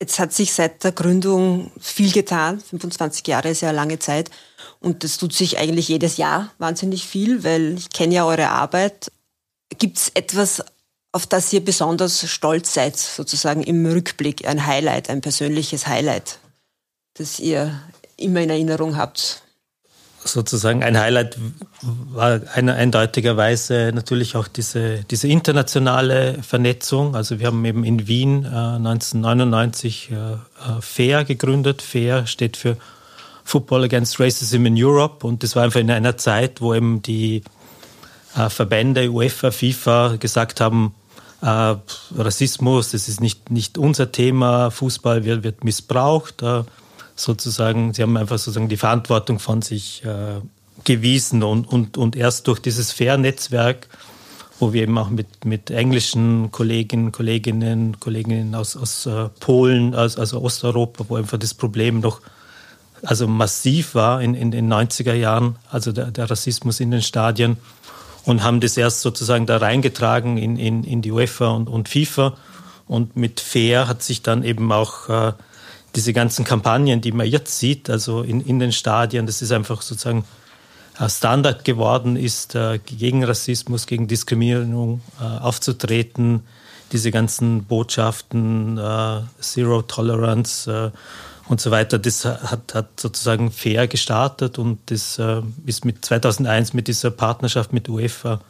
Jetzt 0.00 0.18
hat 0.20 0.32
sich 0.32 0.52
seit 0.52 0.84
der 0.84 0.92
Gründung 0.92 1.72
viel 1.80 2.12
getan. 2.12 2.60
25 2.60 3.26
Jahre 3.26 3.50
ist 3.50 3.62
ja 3.62 3.70
eine 3.70 3.76
lange 3.76 3.98
Zeit. 3.98 4.30
Und 4.80 5.02
das 5.02 5.18
tut 5.18 5.32
sich 5.32 5.58
eigentlich 5.58 5.88
jedes 5.88 6.18
Jahr 6.18 6.52
wahnsinnig 6.58 7.04
viel, 7.04 7.42
weil 7.42 7.76
ich 7.76 7.90
kenne 7.90 8.14
ja 8.14 8.24
eure 8.24 8.48
Arbeit. 8.50 9.10
Gibt 9.78 9.98
es 9.98 10.10
etwas, 10.10 10.64
auf 11.10 11.26
das 11.26 11.52
ihr 11.52 11.64
besonders 11.64 12.28
stolz 12.30 12.74
seid, 12.74 12.96
sozusagen 12.96 13.62
im 13.62 13.84
Rückblick, 13.86 14.46
ein 14.46 14.66
Highlight, 14.66 15.10
ein 15.10 15.20
persönliches 15.20 15.88
Highlight, 15.88 16.38
das 17.14 17.40
ihr 17.40 17.80
immer 18.16 18.40
in 18.40 18.50
Erinnerung 18.50 18.96
habt? 18.96 19.42
Sozusagen 20.24 20.82
ein 20.82 20.98
Highlight 20.98 21.38
war 21.82 22.40
eine, 22.54 22.74
eindeutigerweise 22.74 23.92
natürlich 23.94 24.36
auch 24.36 24.48
diese, 24.48 25.04
diese 25.10 25.28
internationale 25.28 26.42
Vernetzung. 26.42 27.14
Also 27.14 27.38
wir 27.38 27.46
haben 27.46 27.64
eben 27.64 27.84
in 27.84 28.08
Wien 28.08 28.44
äh, 28.44 28.48
1999 28.48 30.10
äh, 30.10 30.14
äh 30.14 30.36
FAIR 30.80 31.24
gegründet. 31.24 31.82
FAIR 31.82 32.26
steht 32.26 32.56
für 32.56 32.76
Football 33.44 33.84
Against 33.84 34.20
Racism 34.20 34.66
in 34.66 34.74
Europe 34.76 35.26
und 35.26 35.42
das 35.42 35.56
war 35.56 35.64
einfach 35.64 35.80
in 35.80 35.90
einer 35.90 36.16
Zeit, 36.18 36.60
wo 36.60 36.74
eben 36.74 37.00
die 37.02 37.42
äh, 38.36 38.50
Verbände 38.50 39.10
UEFA, 39.10 39.50
FIFA 39.50 40.16
gesagt 40.16 40.60
haben, 40.60 40.94
äh, 41.40 41.74
Rassismus, 42.16 42.90
das 42.90 43.08
ist 43.08 43.20
nicht, 43.20 43.50
nicht 43.50 43.78
unser 43.78 44.12
Thema, 44.12 44.70
Fußball 44.70 45.24
wird, 45.24 45.44
wird 45.44 45.64
missbraucht. 45.64 46.42
Sozusagen, 47.18 47.92
sie 47.94 48.02
haben 48.02 48.16
einfach 48.16 48.38
sozusagen 48.38 48.68
die 48.68 48.76
Verantwortung 48.76 49.40
von 49.40 49.60
sich 49.60 50.04
äh, 50.04 50.40
gewiesen 50.84 51.42
und, 51.42 51.64
und, 51.66 51.98
und 51.98 52.14
erst 52.14 52.46
durch 52.46 52.60
dieses 52.60 52.92
Fair-Netzwerk, 52.92 53.88
wo 54.60 54.72
wir 54.72 54.82
eben 54.82 54.96
auch 54.98 55.10
mit, 55.10 55.44
mit 55.44 55.70
englischen 55.70 56.52
Kolleginnen, 56.52 57.10
Kolleginnen, 57.10 57.98
Kolleginnen 57.98 58.54
aus, 58.54 58.76
aus 58.76 59.06
äh, 59.06 59.28
Polen, 59.40 59.96
aus, 59.96 60.16
also 60.16 60.40
Osteuropa, 60.40 61.06
wo 61.08 61.16
einfach 61.16 61.38
das 61.38 61.54
Problem 61.54 62.00
noch 62.00 62.20
also 63.02 63.26
massiv 63.26 63.94
war 63.94 64.22
in, 64.22 64.34
in 64.34 64.50
den 64.50 64.72
90er 64.72 65.14
Jahren, 65.14 65.56
also 65.70 65.92
der, 65.92 66.10
der 66.12 66.30
Rassismus 66.30 66.80
in 66.80 66.90
den 66.90 67.02
Stadien 67.02 67.56
und 68.24 68.42
haben 68.42 68.60
das 68.60 68.76
erst 68.76 69.00
sozusagen 69.00 69.46
da 69.46 69.56
reingetragen 69.56 70.36
in, 70.38 70.56
in, 70.56 70.84
in 70.84 71.02
die 71.02 71.10
UEFA 71.10 71.48
und, 71.48 71.68
und 71.68 71.88
FIFA. 71.88 72.36
Und 72.86 73.16
mit 73.16 73.40
Fair 73.40 73.88
hat 73.88 74.02
sich 74.02 74.22
dann 74.22 74.42
eben 74.42 74.70
auch 74.72 75.08
äh, 75.08 75.32
diese 75.98 76.12
ganzen 76.12 76.44
Kampagnen, 76.44 77.00
die 77.00 77.10
man 77.10 77.26
jetzt 77.26 77.58
sieht, 77.58 77.90
also 77.90 78.22
in, 78.22 78.40
in 78.40 78.60
den 78.60 78.70
Stadien, 78.70 79.26
das 79.26 79.42
ist 79.42 79.50
einfach 79.50 79.82
sozusagen 79.82 80.24
Standard 81.08 81.64
geworden 81.64 82.14
ist, 82.14 82.54
äh, 82.54 82.78
gegen 82.78 83.24
Rassismus, 83.24 83.84
gegen 83.84 84.06
Diskriminierung 84.06 85.00
äh, 85.20 85.24
aufzutreten. 85.24 86.44
Diese 86.92 87.10
ganzen 87.10 87.64
Botschaften, 87.64 88.78
äh, 88.78 89.22
Zero 89.40 89.82
Tolerance 89.82 90.92
und 91.48 91.60
so 91.60 91.72
weiter, 91.72 91.98
das 91.98 92.24
hat, 92.24 92.74
hat 92.74 93.00
sozusagen 93.00 93.50
fair 93.50 93.88
gestartet 93.88 94.56
und 94.58 94.78
das 94.86 95.18
ist 95.66 95.84
mit 95.84 96.04
2001 96.04 96.74
mit 96.74 96.86
dieser 96.86 97.10
Partnerschaft 97.10 97.72
mit 97.72 97.88
UEFA 97.88 98.40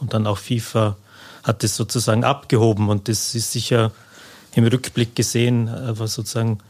und 0.00 0.14
dann 0.14 0.26
auch 0.26 0.38
FIFA 0.38 0.96
hat 1.42 1.62
das 1.64 1.76
sozusagen 1.76 2.24
abgehoben 2.24 2.88
und 2.88 3.08
das 3.08 3.34
ist 3.34 3.52
sicher 3.52 3.90
im 4.54 4.64
Rückblick 4.64 5.16
gesehen, 5.16 5.68
was 5.98 6.14
sozusagen 6.14 6.60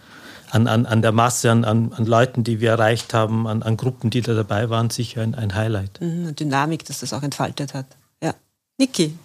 an, 0.54 0.68
an, 0.68 0.86
an 0.86 1.02
der 1.02 1.12
Masse, 1.12 1.50
an, 1.50 1.64
an, 1.64 1.92
an 1.92 2.06
Leuten, 2.06 2.44
die 2.44 2.60
wir 2.60 2.70
erreicht 2.70 3.12
haben, 3.12 3.46
an, 3.48 3.62
an 3.62 3.76
Gruppen, 3.76 4.10
die 4.10 4.20
da 4.20 4.34
dabei 4.34 4.70
waren, 4.70 4.88
sicher 4.88 5.22
ein, 5.22 5.34
ein 5.34 5.54
Highlight. 5.54 6.00
Mhm, 6.00 6.36
Dynamik, 6.36 6.84
dass 6.84 7.00
das 7.00 7.12
auch 7.12 7.22
entfaltet 7.22 7.74
hat. 7.74 7.86
Ja. 8.22 8.34
Niki, 8.78 9.18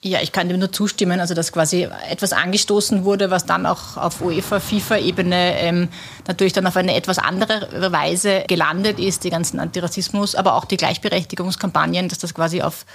ja, 0.00 0.20
ich 0.20 0.30
kann 0.30 0.48
dem 0.48 0.60
nur 0.60 0.70
zustimmen, 0.70 1.18
also 1.18 1.34
dass 1.34 1.50
quasi 1.50 1.88
etwas 2.08 2.32
angestoßen 2.32 3.02
wurde, 3.02 3.32
was 3.32 3.46
dann 3.46 3.66
auch 3.66 3.96
auf 3.96 4.20
UEFA, 4.20 4.60
FIFA-Ebene 4.60 5.58
ähm, 5.58 5.88
natürlich 6.28 6.52
dann 6.52 6.68
auf 6.68 6.76
eine 6.76 6.94
etwas 6.94 7.18
andere 7.18 7.90
Weise 7.90 8.44
gelandet 8.46 9.00
ist, 9.00 9.24
die 9.24 9.30
ganzen 9.30 9.58
Antirassismus, 9.58 10.36
aber 10.36 10.54
auch 10.54 10.66
die 10.66 10.76
Gleichberechtigungskampagnen, 10.76 12.08
dass 12.08 12.18
das 12.18 12.32
quasi 12.32 12.62
auf, 12.62 12.86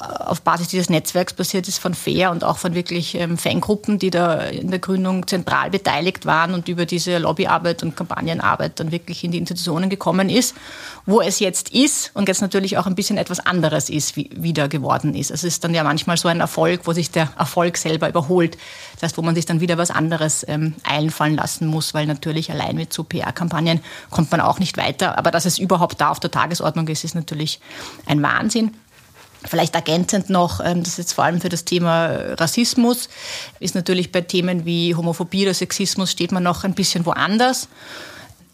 auf 0.00 0.40
Basis 0.40 0.68
dieses 0.68 0.90
Netzwerks 0.90 1.32
passiert 1.32 1.68
ist 1.68 1.78
von 1.78 1.94
FAIR 1.94 2.32
und 2.32 2.42
auch 2.42 2.58
von 2.58 2.74
wirklich 2.74 3.14
ähm, 3.14 3.38
Fangruppen, 3.38 3.98
die 3.98 4.10
da 4.10 4.38
in 4.40 4.70
der 4.70 4.80
Gründung 4.80 5.26
zentral 5.26 5.70
beteiligt 5.70 6.26
waren 6.26 6.52
und 6.52 6.68
über 6.68 6.84
diese 6.84 7.18
Lobbyarbeit 7.18 7.82
und 7.82 7.96
Kampagnenarbeit 7.96 8.80
dann 8.80 8.90
wirklich 8.90 9.22
in 9.22 9.30
die 9.30 9.38
Institutionen 9.38 9.90
gekommen 9.90 10.30
ist, 10.30 10.56
wo 11.06 11.20
es 11.20 11.38
jetzt 11.38 11.70
ist 11.70 12.10
und 12.14 12.28
jetzt 12.28 12.40
natürlich 12.40 12.76
auch 12.76 12.86
ein 12.86 12.96
bisschen 12.96 13.18
etwas 13.18 13.40
anderes 13.40 13.88
ist, 13.88 14.16
wie 14.16 14.30
wieder 14.34 14.68
geworden 14.68 15.14
ist. 15.14 15.30
Es 15.30 15.44
ist 15.44 15.62
dann 15.62 15.74
ja 15.74 15.84
manchmal 15.84 16.16
so 16.16 16.28
ein 16.28 16.40
Erfolg, 16.40 16.82
wo 16.84 16.92
sich 16.92 17.10
der 17.10 17.30
Erfolg 17.38 17.76
selber 17.76 18.08
überholt. 18.08 18.58
Das 18.94 19.04
heißt, 19.04 19.18
wo 19.18 19.22
man 19.22 19.34
sich 19.36 19.46
dann 19.46 19.60
wieder 19.60 19.78
was 19.78 19.90
anderes 19.90 20.44
ähm, 20.48 20.74
einfallen 20.82 21.36
lassen 21.36 21.68
muss, 21.68 21.94
weil 21.94 22.06
natürlich 22.06 22.50
allein 22.50 22.74
mit 22.74 22.92
so 22.92 23.04
PR-Kampagnen 23.04 23.80
kommt 24.10 24.30
man 24.32 24.40
auch 24.40 24.58
nicht 24.58 24.76
weiter. 24.76 25.18
Aber 25.18 25.30
dass 25.30 25.44
es 25.44 25.58
überhaupt 25.58 26.00
da 26.00 26.08
auf 26.08 26.20
der 26.20 26.30
Tagesordnung 26.30 26.88
ist, 26.88 27.04
ist 27.04 27.14
natürlich 27.14 27.60
ein 28.06 28.22
Wahnsinn. 28.22 28.72
Vielleicht 29.46 29.74
ergänzend 29.74 30.30
noch, 30.30 30.60
ähm, 30.64 30.82
das 30.82 30.92
ist 30.92 30.98
jetzt 30.98 31.12
vor 31.12 31.24
allem 31.24 31.40
für 31.40 31.48
das 31.48 31.64
Thema 31.64 32.06
Rassismus, 32.38 33.08
ist 33.60 33.74
natürlich 33.74 34.10
bei 34.10 34.22
Themen 34.22 34.64
wie 34.64 34.94
Homophobie 34.94 35.44
oder 35.44 35.54
Sexismus 35.54 36.10
steht 36.10 36.32
man 36.32 36.42
noch 36.42 36.64
ein 36.64 36.74
bisschen 36.74 37.04
woanders. 37.06 37.68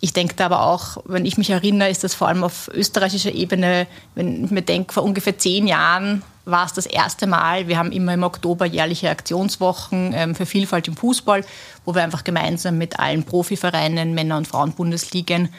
Ich 0.01 0.15
denke 0.15 0.35
da 0.35 0.47
aber 0.47 0.67
auch, 0.67 0.97
wenn 1.05 1.27
ich 1.27 1.37
mich 1.37 1.51
erinnere, 1.51 1.91
ist 1.91 2.05
das 2.05 2.15
vor 2.15 2.29
allem 2.29 2.43
auf 2.43 2.71
österreichischer 2.73 3.33
Ebene, 3.33 3.87
wenn 4.15 4.47
ich 4.47 4.51
mir 4.51 4.63
denke, 4.63 4.95
vor 4.95 5.03
ungefähr 5.03 5.37
zehn 5.37 5.67
Jahren 5.67 6.23
war 6.47 6.65
es 6.65 6.73
das 6.73 6.87
erste 6.87 7.27
Mal. 7.27 7.69
Wir 7.69 7.79
haben 7.79 7.93
immer 7.93 8.15
im 8.15 8.23
Oktober 8.23 8.65
jährliche 8.65 9.11
Aktionswochen 9.11 10.13
ähm, 10.15 10.35
für 10.35 10.47
Vielfalt 10.47 10.89
im 10.89 10.97
Fußball, 10.97 11.45
wo 11.85 11.95
wir 11.95 12.03
einfach 12.03 12.25
gemeinsam 12.25 12.79
mit 12.79 12.99
allen 12.99 13.25
Profivereinen, 13.25 14.15
Männer- 14.15 14.39
und 14.39 14.49
Frauenbundesligen 14.49 15.51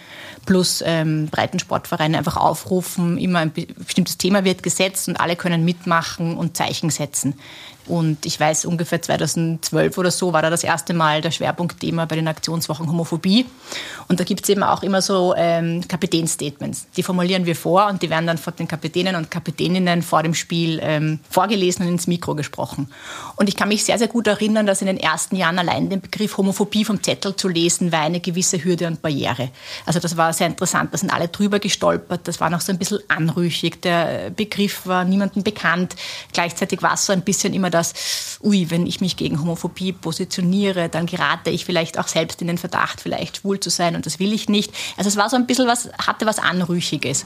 plus 0.45 0.83
ähm, 0.85 1.27
Breitensportvereine 1.29 2.17
einfach 2.17 2.37
aufrufen, 2.37 3.19
immer 3.19 3.39
ein 3.39 3.51
bestimmtes 3.53 4.17
Thema 4.17 4.43
wird 4.43 4.63
gesetzt 4.63 5.07
und 5.07 5.19
alle 5.19 5.35
können 5.35 5.63
mitmachen 5.63 6.35
und 6.35 6.57
Zeichen 6.57 6.89
setzen. 6.89 7.35
Und 7.91 8.25
ich 8.25 8.39
weiß, 8.39 8.63
ungefähr 8.63 9.01
2012 9.01 9.97
oder 9.97 10.11
so 10.11 10.31
war 10.31 10.41
da 10.41 10.49
das 10.49 10.63
erste 10.63 10.93
Mal 10.93 11.19
der 11.19 11.31
Schwerpunktthema 11.31 12.05
bei 12.05 12.15
den 12.15 12.29
Aktionswochen 12.29 12.87
Homophobie. 12.87 13.45
Und 14.07 14.21
da 14.21 14.23
gibt 14.23 14.43
es 14.43 14.49
eben 14.49 14.63
auch 14.63 14.81
immer 14.81 15.01
so 15.01 15.33
ähm, 15.35 15.85
Kapitänstatements. 15.85 16.87
Die 16.95 17.03
formulieren 17.03 17.45
wir 17.45 17.55
vor 17.57 17.87
und 17.87 18.01
die 18.01 18.09
werden 18.09 18.27
dann 18.27 18.37
von 18.37 18.55
den 18.55 18.69
Kapitänen 18.69 19.17
und 19.17 19.29
Kapitäninnen 19.29 20.03
vor 20.03 20.23
dem 20.23 20.33
Spiel 20.33 20.79
ähm, 20.81 21.19
vorgelesen 21.29 21.85
und 21.85 21.91
ins 21.91 22.07
Mikro 22.07 22.33
gesprochen. 22.33 22.87
Und 23.35 23.49
ich 23.49 23.57
kann 23.57 23.67
mich 23.67 23.83
sehr, 23.83 23.97
sehr 23.97 24.07
gut 24.07 24.25
erinnern, 24.25 24.65
dass 24.65 24.79
in 24.79 24.87
den 24.87 24.97
ersten 24.97 25.35
Jahren 25.35 25.59
allein 25.59 25.89
den 25.89 25.99
Begriff 25.99 26.37
Homophobie 26.37 26.85
vom 26.85 27.03
Zettel 27.03 27.35
zu 27.35 27.49
lesen, 27.49 27.91
war 27.91 28.03
eine 28.03 28.21
gewisse 28.21 28.63
Hürde 28.63 28.87
und 28.87 29.01
Barriere. 29.01 29.49
Also 29.85 29.99
das 29.99 30.15
war 30.15 30.31
sehr 30.31 30.47
interessant. 30.47 30.93
Da 30.93 30.97
sind 30.97 31.13
alle 31.13 31.27
drüber 31.27 31.59
gestolpert. 31.59 32.21
Das 32.23 32.39
war 32.39 32.49
noch 32.49 32.61
so 32.61 32.71
ein 32.71 32.77
bisschen 32.77 32.99
anrüchig. 33.09 33.81
Der 33.81 34.29
Begriff 34.29 34.87
war 34.87 35.03
niemandem 35.03 35.43
bekannt. 35.43 35.97
Gleichzeitig 36.31 36.81
war 36.81 36.93
es 36.93 37.05
so 37.05 37.11
ein 37.11 37.23
bisschen 37.23 37.53
immer 37.53 37.69
das, 37.69 37.80
ui, 38.41 38.69
wenn 38.69 38.87
ich 38.87 39.01
mich 39.01 39.17
gegen 39.17 39.39
Homophobie 39.39 39.91
positioniere, 39.91 40.89
dann 40.89 41.05
gerate 41.05 41.49
ich 41.49 41.65
vielleicht 41.65 41.97
auch 41.99 42.07
selbst 42.07 42.41
in 42.41 42.47
den 42.47 42.57
Verdacht, 42.57 43.01
vielleicht 43.01 43.37
schwul 43.37 43.59
zu 43.59 43.69
sein 43.69 43.95
und 43.95 44.05
das 44.05 44.19
will 44.19 44.33
ich 44.33 44.49
nicht. 44.49 44.71
Also 44.97 45.09
es 45.09 45.17
war 45.17 45.29
so 45.29 45.35
ein 45.35 45.47
bisschen 45.47 45.67
was, 45.67 45.89
hatte 45.97 46.25
was 46.25 46.39
Anrüchiges. 46.39 47.25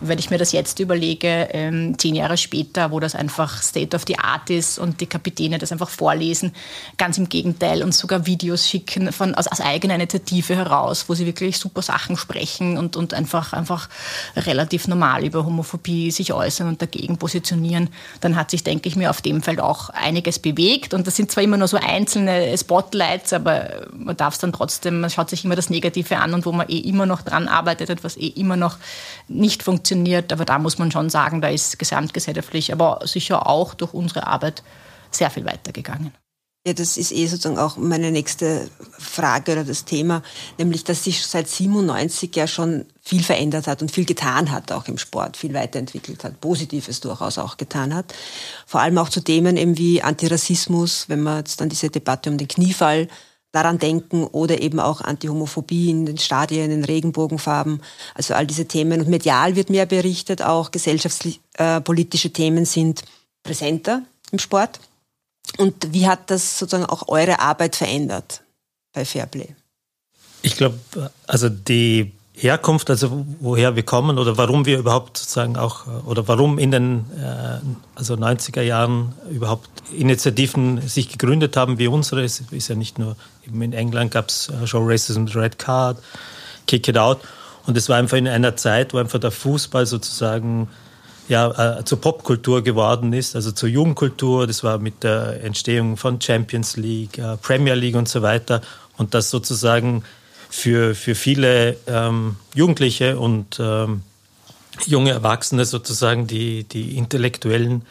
Wenn 0.00 0.18
ich 0.18 0.30
mir 0.30 0.36
das 0.36 0.52
jetzt 0.52 0.78
überlege, 0.78 1.48
ähm, 1.52 1.98
zehn 1.98 2.14
Jahre 2.14 2.36
später 2.36 2.90
wo 2.90 3.00
das 3.00 3.14
einfach 3.14 3.62
State 3.62 3.96
of 3.96 4.04
the 4.06 4.18
Art 4.18 4.50
ist 4.50 4.78
und 4.78 5.00
die 5.00 5.06
Kapitäne 5.06 5.58
das 5.58 5.72
einfach 5.72 5.88
vorlesen. 5.88 6.52
Ganz 6.98 7.18
im 7.18 7.28
Gegenteil 7.28 7.82
und 7.82 7.94
sogar 7.94 8.26
Videos 8.26 8.68
schicken 8.68 9.12
von, 9.12 9.34
aus, 9.34 9.46
aus 9.46 9.60
eigener 9.60 9.94
Initiative 9.94 10.54
heraus, 10.54 11.08
wo 11.08 11.14
sie 11.14 11.26
wirklich 11.26 11.58
super 11.58 11.82
Sachen 11.82 12.16
sprechen 12.16 12.78
und, 12.78 12.96
und 12.96 13.14
einfach, 13.14 13.52
einfach 13.52 13.88
relativ 14.36 14.88
normal 14.88 15.24
über 15.24 15.44
Homophobie 15.44 16.10
sich 16.10 16.32
äußern 16.32 16.68
und 16.68 16.82
dagegen 16.82 17.18
positionieren. 17.18 17.90
Dann 18.20 18.36
hat 18.36 18.50
sich, 18.50 18.64
denke 18.64 18.88
ich 18.88 18.96
mir, 18.96 19.10
auf 19.10 19.22
dem 19.22 19.42
Feld 19.42 19.60
auch 19.60 19.90
einiges 19.96 20.38
bewegt. 20.38 20.94
Und 20.94 21.06
das 21.06 21.16
sind 21.16 21.30
zwar 21.30 21.42
immer 21.42 21.56
nur 21.56 21.68
so 21.68 21.76
einzelne 21.76 22.56
Spotlights, 22.56 23.32
aber 23.32 23.86
man 23.92 24.16
darf 24.16 24.34
es 24.34 24.40
dann 24.40 24.52
trotzdem, 24.52 25.00
man 25.00 25.10
schaut 25.10 25.30
sich 25.30 25.44
immer 25.44 25.56
das 25.56 25.70
Negative 25.70 26.18
an 26.18 26.34
und 26.34 26.46
wo 26.46 26.52
man 26.52 26.68
eh 26.68 26.78
immer 26.78 27.06
noch 27.06 27.22
dran 27.22 27.48
arbeitet, 27.48 27.90
etwas 27.90 28.16
eh 28.16 28.28
immer 28.28 28.56
noch 28.56 28.78
nicht 29.28 29.62
funktioniert. 29.62 30.32
Aber 30.32 30.44
da 30.44 30.58
muss 30.58 30.78
man 30.78 30.90
schon 30.90 31.10
sagen, 31.10 31.40
da 31.40 31.48
ist 31.48 31.78
gesamtgesellschaftlich, 31.78 32.72
aber 32.72 33.00
sicher 33.04 33.46
auch 33.46 33.74
durch 33.74 33.94
unsere 33.94 34.26
Arbeit 34.26 34.62
sehr 35.10 35.30
viel 35.30 35.44
weitergegangen. 35.44 36.12
Ja, 36.66 36.72
das 36.72 36.96
ist 36.96 37.12
eh 37.12 37.28
sozusagen 37.28 37.58
auch 37.58 37.76
meine 37.76 38.10
nächste 38.10 38.68
Frage 38.98 39.52
oder 39.52 39.62
das 39.62 39.84
Thema, 39.84 40.24
nämlich, 40.58 40.82
dass 40.82 41.04
sich 41.04 41.24
seit 41.24 41.48
97 41.48 42.34
ja 42.34 42.48
schon 42.48 42.86
viel 43.00 43.22
verändert 43.22 43.68
hat 43.68 43.82
und 43.82 43.92
viel 43.92 44.04
getan 44.04 44.50
hat, 44.50 44.72
auch 44.72 44.88
im 44.88 44.98
Sport, 44.98 45.36
viel 45.36 45.54
weiterentwickelt 45.54 46.24
hat, 46.24 46.40
Positives 46.40 46.98
durchaus 46.98 47.38
auch 47.38 47.56
getan 47.56 47.94
hat. 47.94 48.12
Vor 48.66 48.80
allem 48.80 48.98
auch 48.98 49.10
zu 49.10 49.20
Themen 49.20 49.56
eben 49.56 49.78
wie 49.78 50.02
Antirassismus, 50.02 51.08
wenn 51.08 51.22
man 51.22 51.38
jetzt 51.38 51.60
dann 51.60 51.68
diese 51.68 51.88
Debatte 51.88 52.30
um 52.30 52.36
den 52.36 52.48
Kniefall 52.48 53.06
daran 53.52 53.78
denken 53.78 54.24
oder 54.24 54.60
eben 54.60 54.80
auch 54.80 55.00
Antihomophobie 55.00 55.90
in 55.90 56.04
den 56.04 56.18
Stadien, 56.18 56.72
in 56.72 56.82
Regenbogenfarben, 56.84 57.80
also 58.12 58.34
all 58.34 58.44
diese 58.44 58.66
Themen. 58.66 59.00
Und 59.00 59.08
medial 59.08 59.54
wird 59.54 59.70
mehr 59.70 59.86
berichtet, 59.86 60.42
auch 60.42 60.72
gesellschaftspolitische 60.72 62.32
Themen 62.32 62.64
sind 62.64 63.04
präsenter 63.44 64.02
im 64.32 64.40
Sport. 64.40 64.80
Und 65.58 65.92
wie 65.92 66.06
hat 66.06 66.30
das 66.30 66.58
sozusagen 66.58 66.88
auch 66.88 67.08
eure 67.08 67.40
Arbeit 67.40 67.76
verändert 67.76 68.42
bei 68.92 69.04
Fairplay? 69.04 69.54
Ich 70.42 70.56
glaube, 70.56 70.78
also 71.26 71.48
die 71.48 72.12
Herkunft, 72.38 72.90
also 72.90 73.24
woher 73.40 73.76
wir 73.76 73.82
kommen 73.82 74.18
oder 74.18 74.36
warum 74.36 74.66
wir 74.66 74.78
überhaupt 74.78 75.16
sozusagen 75.16 75.56
auch 75.56 75.86
oder 76.04 76.28
warum 76.28 76.58
in 76.58 76.70
den 76.70 77.06
äh, 77.18 77.60
also 77.94 78.14
90er 78.14 78.60
Jahren 78.60 79.14
überhaupt 79.30 79.70
Initiativen 79.90 80.86
sich 80.86 81.08
gegründet 81.08 81.56
haben 81.56 81.78
wie 81.78 81.86
unsere, 81.86 82.22
ist, 82.22 82.52
ist 82.52 82.68
ja 82.68 82.74
nicht 82.74 82.98
nur 82.98 83.16
eben 83.46 83.62
in 83.62 83.72
England 83.72 84.10
gab 84.10 84.28
es 84.28 84.50
äh, 84.50 84.66
Show 84.66 84.84
Racism 84.84 85.24
Red 85.34 85.58
Card, 85.58 85.98
Kick 86.66 86.86
It 86.88 86.98
Out 86.98 87.20
und 87.64 87.74
es 87.74 87.88
war 87.88 87.96
einfach 87.96 88.18
in 88.18 88.28
einer 88.28 88.54
Zeit, 88.54 88.92
wo 88.92 88.98
einfach 88.98 89.18
der 89.18 89.30
Fußball 89.30 89.86
sozusagen 89.86 90.68
ja, 91.28 91.78
äh, 91.78 91.84
zur 91.84 92.00
Popkultur 92.00 92.62
geworden 92.62 93.12
ist, 93.12 93.34
also 93.34 93.52
zur 93.52 93.68
Jugendkultur. 93.68 94.46
Das 94.46 94.62
war 94.62 94.78
mit 94.78 95.02
der 95.02 95.42
Entstehung 95.42 95.96
von 95.96 96.20
Champions 96.20 96.76
League, 96.76 97.18
äh, 97.18 97.36
Premier 97.36 97.74
League 97.74 97.96
und 97.96 98.08
so 98.08 98.22
weiter. 98.22 98.60
Und 98.96 99.14
das 99.14 99.30
sozusagen 99.30 100.04
für, 100.48 100.94
für 100.94 101.14
viele 101.14 101.76
ähm, 101.86 102.36
Jugendliche 102.54 103.18
und 103.18 103.58
ähm, 103.60 104.02
junge 104.86 105.10
Erwachsene 105.10 105.64
sozusagen 105.64 106.26
die, 106.26 106.64
die 106.64 106.96
intellektuellen 106.96 107.82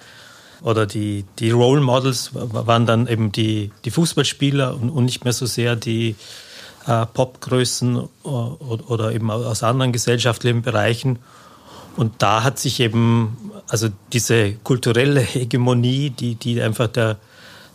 oder 0.62 0.86
die, 0.86 1.26
die 1.40 1.52
Role 1.52 1.82
Models 1.82 2.32
waren 2.34 2.86
dann 2.86 3.08
eben 3.08 3.32
die, 3.32 3.72
die 3.84 3.92
Fußballspieler 3.92 4.76
und, 4.76 4.90
und 4.90 5.06
nicht 5.06 5.24
mehr 5.24 5.34
so 5.34 5.46
sehr 5.46 5.76
die 5.76 6.16
äh, 6.88 7.06
Popgrößen 7.06 8.08
oder, 8.24 8.90
oder 8.90 9.12
eben 9.12 9.30
aus 9.30 9.64
anderen 9.64 9.92
gesellschaftlichen 9.92 10.62
Bereichen. 10.62 11.20
Und 11.96 12.14
da 12.20 12.44
hat 12.44 12.60
sich 12.60 12.80
eben, 12.80 13.38
also 13.68 13.90
diese 14.12 14.54
kulturelle 14.54 15.22
Hegemonie, 15.22 16.10
die, 16.10 16.36
die 16.36 16.62
einfach 16.62 16.88
der, 16.88 17.18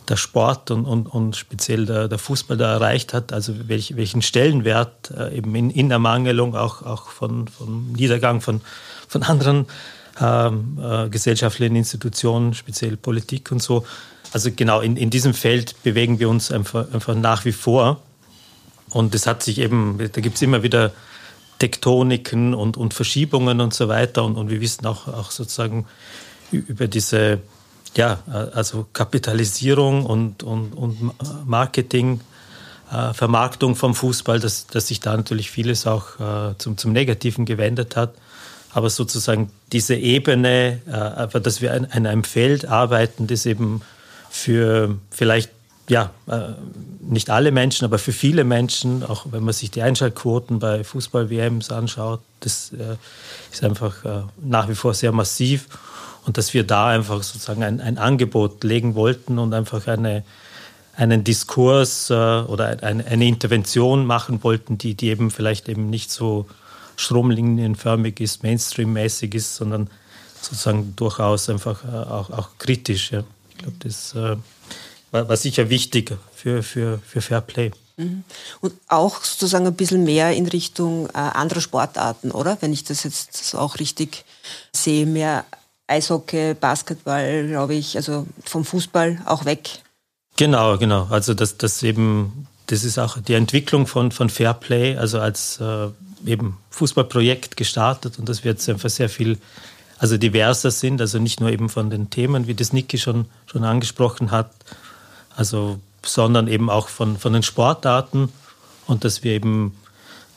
der 0.09 0.17
Sport 0.17 0.71
und, 0.71 0.85
und, 0.85 1.07
und 1.07 1.35
speziell 1.35 1.85
der, 1.85 2.07
der 2.07 2.17
Fußball 2.17 2.57
da 2.57 2.73
erreicht 2.73 3.13
hat, 3.13 3.33
also 3.33 3.53
welch, 3.67 3.95
welchen 3.95 4.21
Stellenwert 4.21 5.11
äh, 5.11 5.37
eben 5.37 5.55
in, 5.55 5.69
in 5.69 5.89
Ermangelung 5.89 6.55
auch, 6.55 6.83
auch 6.83 7.09
von, 7.09 7.47
von 7.47 7.93
Niedergang 7.93 8.41
von, 8.41 8.61
von 9.07 9.23
anderen 9.23 9.65
ähm, 10.19 10.77
äh, 10.81 11.09
gesellschaftlichen 11.09 11.75
Institutionen, 11.75 12.53
speziell 12.53 12.97
Politik 12.97 13.51
und 13.51 13.61
so. 13.61 13.85
Also 14.33 14.49
genau 14.55 14.81
in, 14.81 14.97
in 14.97 15.09
diesem 15.09 15.33
Feld 15.33 15.81
bewegen 15.83 16.19
wir 16.19 16.29
uns 16.29 16.51
einfach, 16.51 16.93
einfach 16.93 17.15
nach 17.15 17.45
wie 17.45 17.51
vor. 17.51 18.01
Und 18.89 19.15
es 19.15 19.25
hat 19.25 19.41
sich 19.43 19.59
eben, 19.59 19.97
da 19.97 20.21
gibt 20.21 20.35
es 20.35 20.41
immer 20.41 20.63
wieder 20.63 20.91
Tektoniken 21.61 22.55
und, 22.55 22.75
und 22.75 22.95
Verschiebungen 22.95 23.61
und 23.61 23.71
so 23.71 23.87
weiter. 23.87 24.23
Und, 24.23 24.35
und 24.35 24.49
wir 24.49 24.61
wissen 24.61 24.83
auch, 24.87 25.07
auch 25.07 25.29
sozusagen 25.29 25.85
über 26.51 26.87
diese 26.87 27.39
ja, 27.95 28.17
also 28.55 28.87
Kapitalisierung 28.93 30.07
und, 30.07 30.41
und, 30.41 30.73
und 30.73 31.11
Marketing, 31.45 32.19
äh, 32.91 33.13
Vermarktung 33.13 33.75
vom 33.75 33.93
Fußball, 33.93 34.39
dass, 34.39 34.65
dass 34.65 34.87
sich 34.87 35.01
da 35.01 35.15
natürlich 35.15 35.51
vieles 35.51 35.85
auch 35.85 36.19
äh, 36.19 36.57
zum, 36.57 36.77
zum 36.77 36.93
Negativen 36.93 37.45
gewendet 37.45 37.95
hat. 37.95 38.15
Aber 38.73 38.89
sozusagen 38.89 39.51
diese 39.71 39.93
Ebene, 39.95 40.81
äh, 40.87 41.39
dass 41.41 41.61
wir 41.61 41.75
in, 41.75 41.83
in 41.83 42.07
einem 42.07 42.23
Feld 42.23 42.65
arbeiten, 42.65 43.27
das 43.27 43.45
eben 43.45 43.81
für 44.31 44.97
vielleicht 45.11 45.51
ja, 45.91 46.11
äh, 46.27 46.53
nicht 47.01 47.29
alle 47.29 47.51
Menschen, 47.51 47.83
aber 47.83 47.99
für 47.99 48.13
viele 48.13 48.45
Menschen, 48.45 49.03
auch 49.03 49.25
wenn 49.31 49.43
man 49.43 49.53
sich 49.53 49.71
die 49.71 49.81
Einschaltquoten 49.81 50.57
bei 50.57 50.85
Fußball-WMs 50.85 51.69
anschaut, 51.69 52.21
das 52.39 52.71
äh, 52.71 52.95
ist 53.51 53.61
einfach 53.61 54.05
äh, 54.05 54.21
nach 54.41 54.69
wie 54.69 54.75
vor 54.75 54.93
sehr 54.93 55.11
massiv. 55.11 55.67
Und 56.25 56.37
dass 56.37 56.53
wir 56.53 56.63
da 56.63 56.87
einfach 56.87 57.21
sozusagen 57.23 57.61
ein, 57.61 57.81
ein 57.81 57.97
Angebot 57.97 58.63
legen 58.63 58.95
wollten 58.95 59.37
und 59.37 59.53
einfach 59.53 59.85
eine, 59.87 60.23
einen 60.95 61.25
Diskurs 61.25 62.09
oder 62.09 62.77
eine, 62.83 63.27
Intervention 63.27 64.05
machen 64.05 64.41
wollten, 64.43 64.77
die, 64.77 64.93
die 64.93 65.09
eben 65.09 65.29
vielleicht 65.29 65.67
eben 65.67 65.89
nicht 65.89 66.09
so 66.09 66.47
stromlinienförmig 66.95 68.21
ist, 68.21 68.43
Mainstream-mäßig 68.43 69.33
ist, 69.33 69.57
sondern 69.57 69.89
sozusagen 70.39 70.95
durchaus 70.95 71.49
einfach 71.49 71.83
auch, 71.83 72.29
auch 72.29 72.49
kritisch. 72.59 73.11
Ja. 73.11 73.23
Ich 73.49 73.57
glaube, 73.57 73.77
das 73.79 74.15
war, 75.11 75.29
war 75.29 75.37
sicher 75.37 75.69
wichtig 75.69 76.17
für, 76.33 76.63
für, 76.63 76.99
für 77.05 77.21
Fair 77.21 77.41
Play. 77.41 77.71
Mhm. 77.97 78.23
Und 78.61 78.73
auch 78.87 79.23
sozusagen 79.23 79.67
ein 79.67 79.75
bisschen 79.75 80.03
mehr 80.03 80.31
in 80.33 80.47
Richtung 80.47 81.07
äh, 81.09 81.17
anderer 81.17 81.61
Sportarten, 81.61 82.31
oder? 82.31 82.57
Wenn 82.61 82.73
ich 82.73 82.83
das 82.83 83.03
jetzt 83.03 83.35
so 83.35 83.57
auch 83.57 83.79
richtig 83.79 84.25
sehe, 84.73 85.05
mehr 85.05 85.45
Eishockey, 85.87 86.53
Basketball, 86.53 87.47
glaube 87.47 87.75
ich, 87.75 87.97
also 87.97 88.25
vom 88.45 88.65
Fußball 88.65 89.21
auch 89.25 89.45
weg. 89.45 89.81
Genau, 90.37 90.77
genau. 90.77 91.07
Also 91.09 91.33
das, 91.33 91.57
das 91.57 91.83
eben, 91.83 92.47
das 92.67 92.83
ist 92.83 92.97
auch 92.97 93.17
die 93.17 93.33
Entwicklung 93.33 93.85
von, 93.87 94.11
von 94.11 94.29
Fair 94.29 94.53
Play, 94.53 94.95
also 94.95 95.19
als 95.19 95.59
äh, 95.59 95.89
eben 96.25 96.57
Fußballprojekt 96.69 97.57
gestartet 97.57 98.17
und 98.17 98.29
das 98.29 98.43
wird 98.43 98.59
jetzt 98.59 98.69
einfach 98.69 98.89
sehr 98.89 99.09
viel 99.09 99.37
also 100.01 100.17
diverser 100.17 100.71
sind, 100.71 100.99
also 100.99 101.19
nicht 101.19 101.41
nur 101.41 101.51
eben 101.51 101.69
von 101.69 101.91
den 101.91 102.09
Themen, 102.09 102.47
wie 102.47 102.55
das 102.55 102.73
Niki 102.73 102.97
schon, 102.97 103.25
schon 103.45 103.63
angesprochen 103.63 104.31
hat, 104.31 104.51
also, 105.35 105.79
sondern 106.03 106.47
eben 106.47 106.69
auch 106.69 106.89
von, 106.89 107.17
von 107.17 107.33
den 107.33 107.43
Sportarten 107.43 108.29
und 108.87 109.03
dass 109.03 109.23
wir 109.23 109.33
eben, 109.33 109.77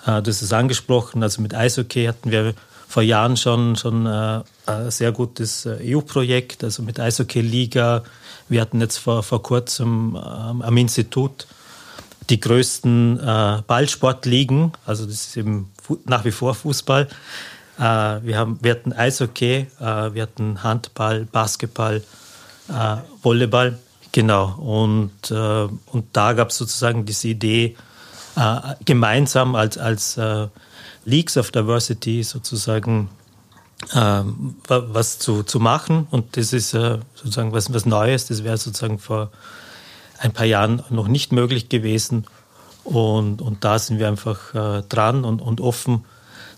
äh, 0.06 0.22
das 0.22 0.42
ist 0.42 0.52
angesprochen, 0.52 1.22
also 1.22 1.42
mit 1.42 1.54
Eishockey 1.54 2.06
hatten 2.06 2.30
wir 2.30 2.54
vor 2.88 3.02
Jahren 3.02 3.36
schon, 3.36 3.76
schon 3.76 4.06
äh, 4.06 4.40
ein 4.66 4.90
sehr 4.90 5.12
gutes 5.12 5.66
äh, 5.66 5.78
EU-Projekt, 5.82 6.62
also 6.62 6.82
mit 6.82 7.00
Eishockey-Liga. 7.00 8.04
Wir 8.48 8.60
hatten 8.60 8.80
jetzt 8.80 8.98
vor, 8.98 9.22
vor 9.22 9.42
kurzem 9.42 10.16
ähm, 10.16 10.62
am 10.62 10.76
Institut 10.76 11.46
die 12.30 12.40
größten 12.40 13.18
äh, 13.18 13.62
Ballsportligen, 13.66 14.72
also 14.86 15.04
das 15.06 15.26
ist 15.26 15.36
eben 15.36 15.72
nach 16.04 16.24
wie 16.24 16.30
vor 16.30 16.54
Fußball. 16.54 17.08
Äh, 17.78 17.82
wir, 17.82 18.38
haben, 18.38 18.58
wir 18.62 18.70
hatten 18.70 18.92
Eishockey, 18.92 19.66
äh, 19.80 20.14
wir 20.14 20.22
hatten 20.22 20.62
Handball, 20.62 21.26
Basketball, 21.30 22.02
äh, 22.68 22.96
Volleyball. 23.22 23.78
Genau, 24.14 24.54
und, 24.58 25.32
äh, 25.32 25.68
und 25.90 26.04
da 26.12 26.34
gab 26.34 26.50
es 26.50 26.58
sozusagen 26.58 27.04
diese 27.04 27.26
Idee, 27.26 27.74
äh, 28.36 28.60
gemeinsam 28.84 29.56
als, 29.56 29.76
als 29.76 30.16
äh, 30.16 30.46
Leagues 31.04 31.36
of 31.36 31.50
Diversity 31.50 32.22
sozusagen 32.22 33.08
äh, 33.92 34.22
was 34.68 35.18
zu, 35.18 35.42
zu 35.42 35.58
machen. 35.58 36.06
Und 36.12 36.36
das 36.36 36.52
ist 36.52 36.74
äh, 36.74 37.00
sozusagen 37.16 37.52
was, 37.52 37.74
was 37.74 37.86
Neues, 37.86 38.26
das 38.26 38.44
wäre 38.44 38.56
sozusagen 38.56 39.00
vor 39.00 39.32
ein 40.20 40.32
paar 40.32 40.46
Jahren 40.46 40.84
noch 40.90 41.08
nicht 41.08 41.32
möglich 41.32 41.68
gewesen. 41.68 42.24
Und, 42.84 43.42
und 43.42 43.64
da 43.64 43.80
sind 43.80 43.98
wir 43.98 44.06
einfach 44.06 44.54
äh, 44.54 44.82
dran 44.82 45.24
und, 45.24 45.42
und 45.42 45.60
offen, 45.60 46.04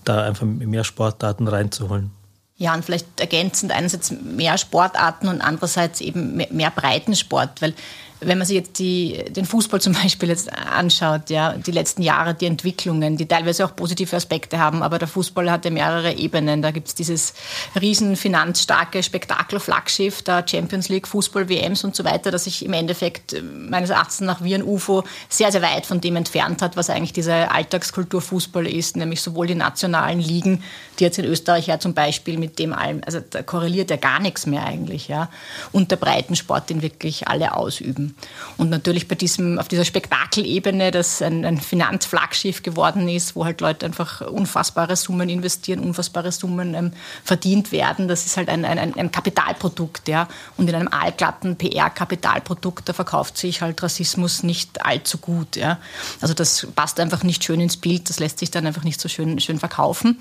da 0.05 0.23
einfach 0.25 0.45
mehr 0.45 0.85
Sportdaten 0.85 1.49
reinzuholen. 1.49 2.11
Ja, 2.59 2.75
und 2.75 2.85
vielleicht 2.85 3.21
ergänzend 3.21 3.73
einerseits 3.73 4.11
mehr 4.11 4.57
Sportarten 4.57 5.29
und 5.29 5.43
andererseits 5.43 6.01
eben 6.01 6.37
mehr 6.37 6.71
Breitensport, 6.71 7.61
weil 7.61 7.75
wenn 8.21 8.39
man 8.39 8.47
sich 8.47 8.57
jetzt 8.57 8.79
die, 8.79 9.25
den 9.31 9.45
Fußball 9.45 9.81
zum 9.81 9.93
Beispiel 10.03 10.29
jetzt 10.29 10.53
anschaut, 10.53 11.31
ja, 11.31 11.53
die 11.53 11.71
letzten 11.71 12.03
Jahre, 12.03 12.35
die 12.35 12.47
Entwicklungen, 12.47 13.17
die 13.17 13.27
teilweise 13.27 13.65
auch 13.65 13.77
positive 13.77 14.17
Aspekte 14.17 14.59
haben, 14.59 14.83
aber 14.83 14.99
der 14.99 15.09
Fußball 15.09 15.51
hat 15.51 15.65
ja 15.65 15.71
mehrere 15.71 16.15
Ebenen. 16.15 16.63
Da 16.63 16.71
gibt 16.71 16.89
es 16.89 16.95
dieses 16.95 17.35
riesen 17.81 18.17
finanzstarke 18.17 19.03
Spektakel-Flaggschiff 19.03 20.23
der 20.23 20.45
Champions 20.47 20.89
League, 20.89 21.07
Fußball-WMs 21.07 21.85
und 21.85 21.95
so 21.95 22.05
weiter, 22.05 22.31
das 22.31 22.45
sich 22.45 22.65
im 22.65 22.73
Endeffekt 22.73 23.35
äh, 23.35 23.43
meines 23.43 23.91
Erachtens 23.91 24.21
nach 24.21 24.43
wie 24.43 24.55
ein 24.55 24.63
UFO 24.63 25.05
sehr, 25.29 25.53
sehr 25.53 25.63
weit 25.63 25.87
von 25.87 26.01
dem 26.01 26.17
entfernt 26.17 26.63
hat, 26.63 26.77
was 26.77 26.91
eigentlich 26.91 27.13
diese 27.13 27.51
Alltagskultur 27.51 28.21
Fußball 28.21 28.67
ist, 28.67 28.97
nämlich 28.97 29.21
sowohl 29.21 29.47
die 29.47 29.55
nationalen 29.55 30.21
Ligen, 30.21 30.63
die 30.99 31.05
jetzt 31.05 31.19
in 31.19 31.25
Österreich 31.25 31.67
ja 31.67 31.79
zum 31.79 31.95
Beispiel 31.95 32.39
mit 32.39 32.59
dem 32.59 32.73
allem, 32.73 33.01
also 33.05 33.21
da 33.21 33.43
korreliert 33.43 33.91
ja 33.91 33.97
gar 33.97 34.21
nichts 34.21 34.47
mehr 34.47 34.65
eigentlich, 34.65 35.09
ja, 35.09 35.29
und 35.73 35.91
der 35.91 35.97
Breitensport, 35.97 36.71
den 36.71 36.83
wirklich 36.83 37.29
alle 37.29 37.55
ausüben. 37.55 38.16
Und 38.57 38.71
natürlich 38.71 39.07
bei 39.07 39.15
diesem, 39.15 39.59
auf 39.59 39.69
dieser 39.69 39.85
Spektakelebene, 39.85 40.91
das 40.91 41.21
ein, 41.21 41.45
ein 41.45 41.61
Finanzflaggschiff 41.61 42.63
geworden 42.63 43.09
ist, 43.09 43.37
wo 43.37 43.45
halt 43.45 43.61
Leute 43.61 43.85
einfach 43.85 44.23
unfassbare 44.23 44.97
Summen 44.97 45.29
investieren, 45.29 45.81
unfassbare 45.81 46.33
Summen 46.33 46.75
ähm, 46.75 46.93
verdient 47.23 47.71
werden, 47.73 48.09
das 48.09 48.25
ist 48.25 48.37
halt 48.37 48.49
ein, 48.49 48.65
ein, 48.65 48.95
ein 48.95 49.11
Kapitalprodukt, 49.11 50.09
ja. 50.09 50.29
Und 50.57 50.69
in 50.69 50.75
einem 50.75 50.89
allglatten 50.89 51.57
PR-Kapitalprodukt, 51.57 52.89
da 52.89 52.93
verkauft 52.93 53.37
sich 53.37 53.61
halt 53.61 53.83
Rassismus 53.83 54.43
nicht 54.43 54.85
allzu 54.85 55.19
gut, 55.19 55.57
ja. 55.57 55.79
Also 56.21 56.33
das 56.33 56.67
passt 56.75 56.99
einfach 56.99 57.23
nicht 57.23 57.45
schön 57.45 57.61
ins 57.61 57.77
Bild, 57.77 58.09
das 58.09 58.19
lässt 58.19 58.39
sich 58.39 58.51
dann 58.51 58.67
einfach 58.67 58.85
nicht 58.85 59.01
so 59.01 59.09
schön, 59.09 59.39
schön 59.39 59.59
verkaufen. 59.59 60.19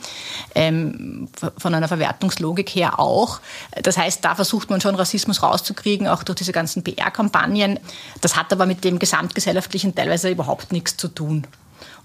Ähm, 0.53 1.29
von 1.58 1.73
einer 1.73 1.88
Verwertungslogik 1.88 2.69
her 2.69 2.99
auch. 2.99 3.39
Das 3.81 3.97
heißt, 3.97 4.25
da 4.25 4.36
versucht 4.36 4.69
man 4.69 4.81
schon 4.81 4.95
Rassismus 4.95 5.41
rauszukriegen, 5.41 6.08
auch 6.08 6.23
durch 6.23 6.38
diese 6.38 6.51
ganzen 6.51 6.84
PR-Kampagnen. 6.84 7.74
Das 8.21 8.35
hat 8.35 8.51
aber 8.51 8.65
mit 8.65 8.83
dem 8.83 8.99
gesamtgesellschaftlichen 8.99 9.95
teilweise 9.95 10.29
überhaupt 10.29 10.71
nichts 10.71 10.97
zu 10.97 11.07
tun. 11.07 11.47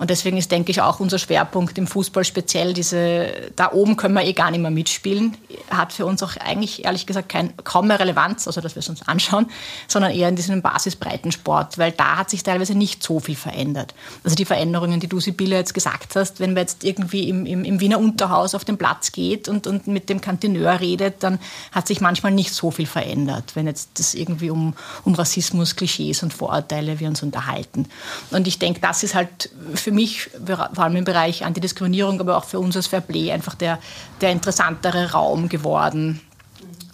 Und 0.01 0.09
deswegen 0.09 0.39
ist, 0.39 0.51
denke 0.51 0.71
ich, 0.71 0.81
auch 0.81 0.99
unser 0.99 1.19
Schwerpunkt 1.19 1.77
im 1.77 1.87
Fußball 1.87 2.25
speziell 2.25 2.73
diese, 2.73 3.53
da 3.55 3.71
oben 3.71 3.99
können 3.99 4.15
wir 4.15 4.25
eh 4.25 4.33
gar 4.33 4.51
nicht 4.51 4.61
mehr 4.61 4.71
mitspielen, 4.71 5.37
hat 5.69 5.93
für 5.93 6.07
uns 6.07 6.23
auch 6.23 6.39
eigentlich, 6.39 6.87
ehrlich 6.87 7.05
gesagt, 7.05 7.29
kein, 7.29 7.55
kaum 7.65 7.89
mehr 7.89 8.01
Relevanz, 8.01 8.47
also 8.47 8.63
dass 8.63 8.77
wir 8.77 8.81
es 8.81 8.89
uns 8.89 9.07
anschauen, 9.07 9.51
sondern 9.89 10.13
eher 10.13 10.31
in 10.31 10.37
diesem 10.37 10.63
Basisbreitensport, 10.63 11.77
weil 11.77 11.93
da 11.93 12.17
hat 12.17 12.31
sich 12.31 12.43
teilweise 12.43 12.75
nicht 12.75 13.03
so 13.03 13.21
viel 13.21 13.37
verändert. 13.37 13.95
Also 14.25 14.37
die 14.37 14.47
Veränderungen, 14.47 15.01
die 15.01 15.07
du, 15.07 15.21
Sibylle, 15.21 15.57
jetzt 15.57 15.75
gesagt 15.75 16.17
hast, 16.17 16.41
wenn 16.41 16.55
man 16.55 16.63
jetzt 16.63 16.83
irgendwie 16.83 17.29
im, 17.29 17.45
im, 17.45 17.65
im 17.65 17.81
Wiener 17.81 17.99
Unterhaus 17.99 18.55
auf 18.55 18.65
den 18.65 18.79
Platz 18.79 19.13
geht 19.13 19.49
und, 19.51 19.67
und 19.67 19.87
mit 19.87 20.09
dem 20.09 20.23
Kantineur 20.23 20.81
redet, 20.81 21.23
dann 21.23 21.39
hat 21.73 21.87
sich 21.87 22.01
manchmal 22.01 22.33
nicht 22.33 22.55
so 22.55 22.71
viel 22.71 22.87
verändert, 22.87 23.55
wenn 23.55 23.67
jetzt 23.67 23.91
das 23.99 24.15
irgendwie 24.15 24.49
um, 24.49 24.73
um 25.05 25.13
Rassismus, 25.13 25.77
Klischees 25.77 26.23
und 26.23 26.33
Vorurteile 26.33 27.01
wir 27.01 27.09
uns 27.09 27.23
unterhalten. 27.23 27.85
Und 28.31 28.49
ich 28.49 28.59
denke, 28.59 28.81
das 28.81 29.03
ist 29.03 29.15
halt 29.15 29.51
für 29.75 29.90
für 29.91 29.95
mich, 29.95 30.31
vor 30.47 30.85
allem 30.85 30.95
im 30.95 31.05
Bereich 31.05 31.45
Antidiskriminierung, 31.45 32.21
aber 32.21 32.37
auch 32.37 32.45
für 32.45 32.61
uns 32.61 32.77
als 32.77 32.87
Fairplay 32.87 33.33
einfach 33.33 33.57
der, 33.57 33.81
der 34.21 34.31
interessantere 34.31 35.11
Raum 35.11 35.49
geworden 35.49 36.21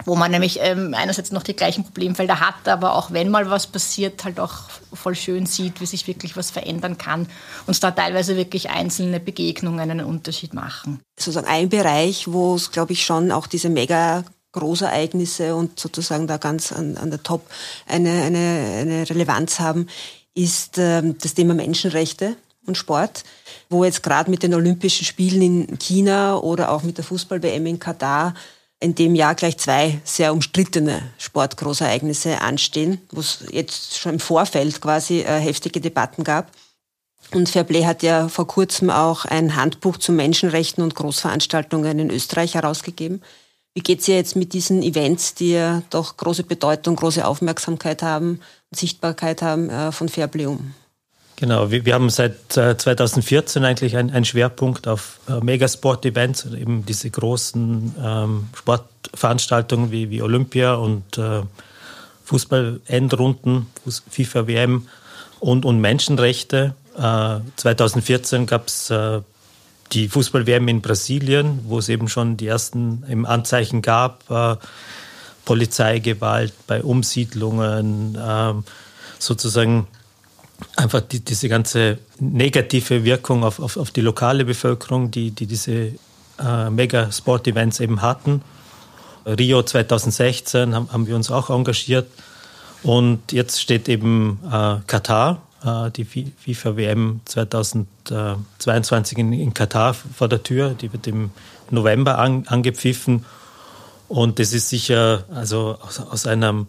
wo 0.04 0.14
man 0.14 0.30
nämlich 0.30 0.60
ähm, 0.62 0.94
einerseits 0.94 1.32
noch 1.32 1.42
die 1.42 1.56
gleichen 1.56 1.82
Problemfelder 1.82 2.38
hat, 2.38 2.68
aber 2.68 2.94
auch 2.94 3.10
wenn 3.10 3.28
mal 3.28 3.50
was 3.50 3.66
passiert, 3.66 4.22
halt 4.22 4.38
auch 4.38 4.54
voll 4.92 5.16
schön 5.16 5.46
sieht, 5.46 5.80
wie 5.80 5.86
sich 5.86 6.06
wirklich 6.06 6.36
was 6.36 6.52
verändern 6.52 6.96
kann 6.96 7.26
und 7.66 7.82
da 7.82 7.90
teilweise 7.90 8.36
wirklich 8.36 8.70
einzelne 8.70 9.18
Begegnungen 9.18 9.80
einen 9.80 10.04
Unterschied 10.06 10.54
machen. 10.54 11.00
Sozusagen 11.18 11.48
ein 11.48 11.70
Bereich, 11.70 12.30
wo 12.30 12.54
es, 12.54 12.70
glaube 12.70 12.92
ich, 12.92 13.04
schon 13.04 13.32
auch 13.32 13.48
diese 13.48 13.68
mega 13.68 14.22
Großereignisse 14.52 15.56
und 15.56 15.80
sozusagen 15.80 16.28
da 16.28 16.36
ganz 16.36 16.70
an, 16.70 16.96
an 16.98 17.10
der 17.10 17.24
Top 17.24 17.50
eine, 17.88 18.22
eine, 18.22 18.76
eine 18.78 19.10
Relevanz 19.10 19.58
haben, 19.58 19.88
ist 20.34 20.78
ähm, 20.78 21.16
das 21.18 21.34
Thema 21.34 21.54
Menschenrechte 21.54 22.36
und 22.66 22.76
Sport, 22.76 23.24
wo 23.68 23.84
jetzt 23.84 24.02
gerade 24.02 24.30
mit 24.30 24.42
den 24.42 24.54
Olympischen 24.54 25.04
Spielen 25.04 25.42
in 25.42 25.78
China 25.78 26.36
oder 26.36 26.70
auch 26.70 26.82
mit 26.82 26.98
der 26.98 27.04
Fußball-WM 27.04 27.66
in 27.66 27.78
Katar 27.78 28.34
in 28.80 28.94
dem 28.94 29.14
Jahr 29.14 29.34
gleich 29.34 29.56
zwei 29.58 30.00
sehr 30.04 30.32
umstrittene 30.32 31.02
Sportgroßereignisse 31.18 32.40
anstehen, 32.40 33.00
wo 33.10 33.20
es 33.20 33.44
jetzt 33.50 33.98
schon 33.98 34.14
im 34.14 34.20
Vorfeld 34.20 34.80
quasi 34.80 35.20
äh, 35.20 35.38
heftige 35.38 35.80
Debatten 35.80 36.24
gab. 36.24 36.50
Und 37.32 37.48
Fairplay 37.48 37.84
hat 37.84 38.02
ja 38.02 38.28
vor 38.28 38.46
kurzem 38.46 38.90
auch 38.90 39.24
ein 39.24 39.56
Handbuch 39.56 39.96
zu 39.96 40.12
Menschenrechten 40.12 40.84
und 40.84 40.94
Großveranstaltungen 40.94 41.98
in 41.98 42.10
Österreich 42.10 42.54
herausgegeben. 42.54 43.22
Wie 43.74 43.80
geht 43.80 44.00
es 44.00 44.08
ihr 44.08 44.16
jetzt 44.16 44.36
mit 44.36 44.52
diesen 44.52 44.82
Events, 44.82 45.34
die 45.34 45.52
ja 45.52 45.82
doch 45.90 46.16
große 46.16 46.44
Bedeutung, 46.44 46.96
große 46.96 47.26
Aufmerksamkeit 47.26 48.02
haben 48.02 48.40
und 48.70 48.78
Sichtbarkeit 48.78 49.42
haben, 49.42 49.68
äh, 49.70 49.90
von 49.90 50.08
Fairplay 50.08 50.46
um? 50.46 50.74
Genau, 51.36 51.70
wir, 51.70 51.84
wir 51.84 51.94
haben 51.94 52.08
seit 52.08 52.56
äh, 52.56 52.76
2014 52.76 53.64
eigentlich 53.64 53.96
einen 53.96 54.24
Schwerpunkt 54.24 54.88
auf 54.88 55.20
äh, 55.28 55.38
Megasport-Events, 55.40 56.46
eben 56.46 56.86
diese 56.86 57.10
großen 57.10 57.94
ähm, 58.02 58.48
Sportveranstaltungen 58.54 59.90
wie, 59.90 60.08
wie 60.10 60.22
Olympia 60.22 60.74
und 60.74 61.18
äh, 61.18 61.42
Fußball-Endrunden, 62.24 63.66
FIFA-WM 64.10 64.88
und, 65.40 65.64
und 65.64 65.80
Menschenrechte. 65.80 66.74
2014 66.96 68.46
gab 68.46 68.68
es 68.68 68.90
die 69.92 70.08
Fußball-WM 70.08 70.68
in 70.68 70.82
Brasilien, 70.82 71.60
wo 71.64 71.78
es 71.78 71.88
eben 71.88 72.08
schon 72.08 72.36
die 72.36 72.46
ersten 72.46 73.04
im 73.08 73.26
Anzeichen 73.26 73.82
gab, 73.82 74.28
äh, 74.30 74.56
Polizeigewalt 75.44 76.52
bei 76.66 76.82
Umsiedlungen, 76.82 78.16
äh, 78.16 78.54
sozusagen 79.18 79.86
einfach 80.76 81.00
die, 81.00 81.20
diese 81.20 81.48
ganze 81.48 81.98
negative 82.18 83.04
Wirkung 83.04 83.44
auf, 83.44 83.60
auf, 83.60 83.76
auf, 83.76 83.90
die 83.90 84.00
lokale 84.00 84.44
Bevölkerung, 84.44 85.10
die, 85.10 85.30
die 85.30 85.46
diese 85.46 85.92
äh, 86.38 86.70
Mega-Sport-Events 86.70 87.80
eben 87.80 88.02
hatten. 88.02 88.42
Rio 89.26 89.62
2016 89.62 90.74
haben, 90.74 90.92
haben, 90.92 91.06
wir 91.06 91.16
uns 91.16 91.30
auch 91.30 91.50
engagiert. 91.50 92.06
Und 92.82 93.32
jetzt 93.32 93.60
steht 93.60 93.88
eben 93.88 94.38
äh, 94.46 94.76
Katar, 94.86 95.42
äh, 95.64 95.90
die 95.90 96.04
FIFA-WM 96.04 97.20
2022 97.24 99.18
in, 99.18 99.32
in, 99.32 99.54
Katar 99.54 99.94
vor 99.94 100.28
der 100.28 100.42
Tür. 100.42 100.70
Die 100.70 100.92
wird 100.92 101.06
im 101.06 101.30
November 101.70 102.18
an, 102.18 102.44
angepfiffen. 102.46 103.24
Und 104.08 104.38
das 104.38 104.52
ist 104.52 104.68
sicher 104.68 105.24
also 105.34 105.78
aus, 105.80 105.98
aus 105.98 106.26
einem 106.26 106.68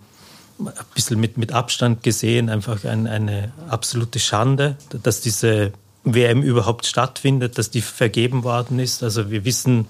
ein 0.60 0.74
bisschen 0.96 1.20
mit, 1.20 1.38
mit 1.38 1.52
Abstand 1.52 2.04
gesehen 2.04 2.50
einfach 2.50 2.84
ein, 2.84 3.08
eine 3.08 3.52
absolute 3.70 4.20
Schande, 4.20 4.76
dass 5.04 5.22
diese 5.22 5.74
WM 6.04 6.42
überhaupt 6.42 6.86
stattfindet, 6.86 7.58
dass 7.58 7.70
die 7.70 7.82
vergeben 7.82 8.44
worden 8.44 8.80
ist. 8.80 9.04
Also 9.04 9.30
wir 9.30 9.46
wissen, 9.46 9.88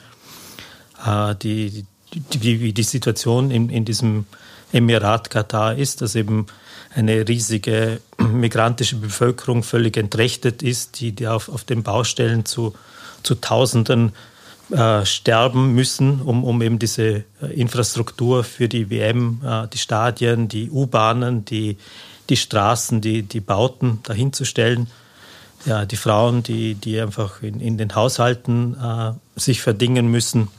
äh, 1.06 1.36
die, 1.36 1.86
die, 2.14 2.60
wie 2.62 2.74
die 2.74 2.84
Situation 2.84 3.52
in, 3.52 3.70
in 3.70 3.86
diesem 3.86 4.26
Emirat 4.72 5.30
Katar 5.30 5.76
ist, 5.76 6.02
dass 6.02 6.16
eben 6.16 6.48
eine 6.94 7.28
riesige 7.28 8.02
migrantische 8.18 8.98
Bevölkerung 8.98 9.64
völlig 9.64 9.98
entrechtet 9.98 10.64
ist, 10.64 11.00
die, 11.00 11.12
die 11.12 11.28
auf, 11.28 11.50
auf 11.50 11.64
den 11.64 11.84
Baustellen 11.84 12.46
zu, 12.46 12.74
zu 13.24 13.36
Tausenden 13.36 14.14
äh, 14.72 15.06
sterben 15.06 15.74
müssen, 15.74 16.22
um, 16.22 16.44
um 16.44 16.62
eben 16.62 16.80
diese 16.80 17.24
äh, 17.42 17.54
Infrastruktur 17.54 18.44
für 18.44 18.68
die 18.68 18.90
WM, 18.90 19.42
äh, 19.46 19.68
die 19.68 19.78
Stadien, 19.78 20.48
die 20.48 20.70
U-Bahnen, 20.70 21.46
die, 21.46 21.78
die 22.30 22.38
Straßen, 22.38 23.02
die, 23.02 23.24
die 23.24 23.40
Bauten 23.40 24.00
dahinzustellen. 24.04 24.88
Ja, 25.66 25.86
die 25.86 25.96
Frauen, 25.96 26.44
die, 26.44 26.76
die 26.76 27.00
einfach 27.00 27.42
in, 27.42 27.60
in 27.60 27.78
den 27.78 27.96
Haushalten 27.96 28.76
äh, 28.76 29.14
sich 29.40 29.62
verdingen 29.62 30.08
müssen. 30.08 30.50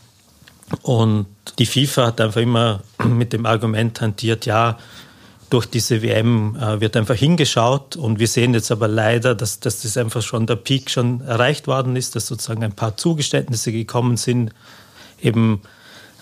Und 0.82 1.26
die 1.58 1.66
FIFA 1.66 2.06
hat 2.06 2.20
einfach 2.20 2.40
immer 2.40 2.80
mit 3.06 3.32
dem 3.32 3.46
Argument 3.46 4.00
hantiert, 4.00 4.44
ja, 4.44 4.78
durch 5.50 5.66
diese 5.66 6.02
WM 6.02 6.56
äh, 6.56 6.80
wird 6.80 6.96
einfach 6.96 7.14
hingeschaut 7.14 7.96
und 7.96 8.18
wir 8.18 8.28
sehen 8.28 8.54
jetzt 8.54 8.70
aber 8.70 8.88
leider, 8.88 9.34
dass, 9.34 9.60
dass 9.60 9.82
das 9.82 9.96
einfach 9.96 10.22
schon 10.22 10.46
der 10.46 10.56
Peak 10.56 10.90
schon 10.90 11.22
erreicht 11.22 11.66
worden 11.66 11.96
ist, 11.96 12.16
dass 12.16 12.26
sozusagen 12.26 12.62
ein 12.62 12.72
paar 12.72 12.96
Zugeständnisse 12.96 13.72
gekommen 13.72 14.16
sind, 14.16 14.52
eben 15.22 15.62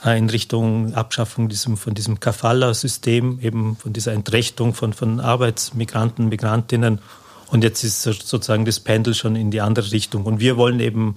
äh, 0.04 0.16
in 0.16 0.30
Richtung 0.30 0.94
Abschaffung 0.94 1.48
diesem, 1.48 1.76
von 1.76 1.94
diesem 1.94 2.20
Kafala-System, 2.20 3.40
eben 3.42 3.76
von 3.76 3.92
dieser 3.92 4.12
Entrechtung 4.12 4.74
von, 4.74 4.92
von 4.92 5.20
Arbeitsmigranten, 5.20 6.28
Migrantinnen. 6.28 7.00
Und 7.48 7.64
jetzt 7.64 7.84
ist 7.84 8.02
sozusagen 8.02 8.64
das 8.64 8.80
Pendel 8.80 9.14
schon 9.14 9.36
in 9.36 9.50
die 9.50 9.60
andere 9.60 9.92
Richtung. 9.92 10.24
Und 10.24 10.40
wir 10.40 10.56
wollen 10.56 10.80
eben 10.80 11.16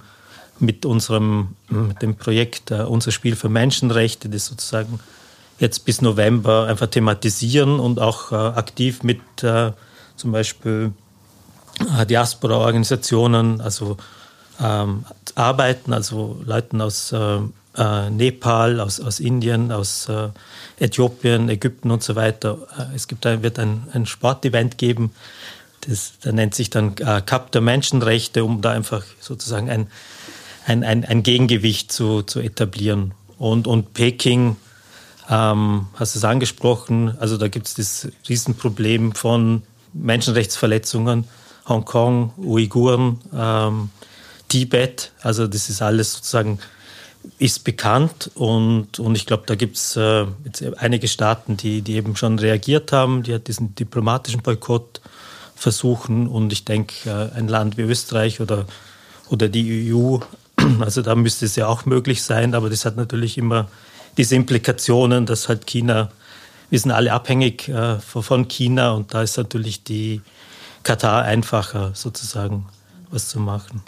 mit 0.58 0.84
unserem 0.84 1.56
mit 1.68 2.02
dem 2.02 2.16
Projekt 2.16 2.70
uh, 2.70 2.86
Unser 2.86 3.10
Spiel 3.12 3.34
für 3.34 3.48
Menschenrechte, 3.48 4.28
das 4.28 4.46
sozusagen 4.46 5.00
jetzt 5.60 5.84
bis 5.84 6.00
November 6.00 6.66
einfach 6.66 6.88
thematisieren 6.88 7.78
und 7.78 8.00
auch 8.00 8.32
äh, 8.32 8.34
aktiv 8.34 9.02
mit 9.02 9.20
äh, 9.42 9.72
zum 10.16 10.32
Beispiel 10.32 10.92
äh, 11.98 12.06
Diaspora-Organisationen, 12.06 13.60
also 13.60 13.96
ähm, 14.60 15.04
arbeiten, 15.34 15.92
also 15.92 16.40
Leuten 16.44 16.80
aus 16.80 17.12
äh, 17.12 17.38
äh, 17.76 18.10
Nepal, 18.10 18.80
aus, 18.80 19.00
aus 19.00 19.20
Indien, 19.20 19.70
aus 19.70 20.08
äh, 20.08 20.28
Äthiopien, 20.78 21.48
Ägypten 21.48 21.90
und 21.90 22.02
so 22.02 22.16
weiter. 22.16 22.58
Es 22.94 23.06
gibt, 23.06 23.24
wird 23.24 23.58
ein, 23.58 23.86
ein 23.92 24.06
Sportevent 24.06 24.78
geben, 24.78 25.12
das, 25.82 26.12
das 26.20 26.32
nennt 26.32 26.54
sich 26.54 26.68
dann 26.68 26.94
Cup 26.94 27.52
der 27.52 27.62
Menschenrechte, 27.62 28.44
um 28.44 28.60
da 28.60 28.72
einfach 28.72 29.02
sozusagen 29.18 29.70
ein, 29.70 29.86
ein, 30.66 30.84
ein, 30.84 31.06
ein 31.06 31.22
Gegengewicht 31.22 31.90
zu, 31.90 32.22
zu 32.22 32.40
etablieren. 32.40 33.12
Und, 33.38 33.66
und 33.66 33.94
Peking, 33.94 34.56
ähm, 35.30 35.86
hast 35.94 36.16
es 36.16 36.24
angesprochen, 36.24 37.16
also 37.18 37.36
da 37.36 37.48
gibt 37.48 37.68
es 37.68 37.74
das 37.74 38.08
Riesenproblem 38.28 39.14
von 39.14 39.62
Menschenrechtsverletzungen, 39.92 41.24
Hongkong, 41.68 42.32
Uiguren, 42.36 43.18
ähm, 43.32 43.90
Tibet, 44.48 45.12
also 45.22 45.46
das 45.46 45.68
ist 45.70 45.80
alles 45.80 46.14
sozusagen 46.14 46.58
ist 47.38 47.64
bekannt. 47.64 48.30
Und, 48.34 48.98
und 48.98 49.14
ich 49.14 49.26
glaube, 49.26 49.44
da 49.46 49.54
gibt 49.54 49.76
es 49.76 49.96
äh, 49.96 50.26
einige 50.78 51.06
Staaten, 51.06 51.56
die, 51.56 51.82
die 51.82 51.94
eben 51.94 52.16
schon 52.16 52.38
reagiert 52.38 52.92
haben, 52.92 53.22
die 53.22 53.38
diesen 53.38 53.74
diplomatischen 53.74 54.42
Boykott 54.42 55.00
versuchen. 55.54 56.26
Und 56.26 56.52
ich 56.52 56.64
denke, 56.64 57.08
äh, 57.08 57.36
ein 57.36 57.48
Land 57.48 57.76
wie 57.76 57.82
Österreich 57.82 58.40
oder, 58.40 58.66
oder 59.28 59.48
die 59.48 59.92
EU, 59.92 60.18
also 60.80 61.02
da 61.02 61.14
müsste 61.14 61.44
es 61.44 61.56
ja 61.56 61.66
auch 61.66 61.84
möglich 61.84 62.22
sein, 62.22 62.54
aber 62.54 62.70
das 62.70 62.84
hat 62.84 62.96
natürlich 62.96 63.38
immer 63.38 63.68
diese 64.16 64.36
Implikationen, 64.36 65.26
dass 65.26 65.48
halt 65.48 65.66
China, 65.66 66.10
wir 66.70 66.78
sind 66.78 66.90
alle 66.90 67.12
abhängig 67.12 67.68
äh, 67.68 67.98
von 67.98 68.48
China 68.48 68.92
und 68.92 69.14
da 69.14 69.22
ist 69.22 69.36
natürlich 69.36 69.84
die 69.84 70.22
Katar 70.82 71.24
einfacher 71.24 71.92
sozusagen 71.94 72.66
was 73.10 73.28
zu 73.28 73.40
machen. 73.40 73.82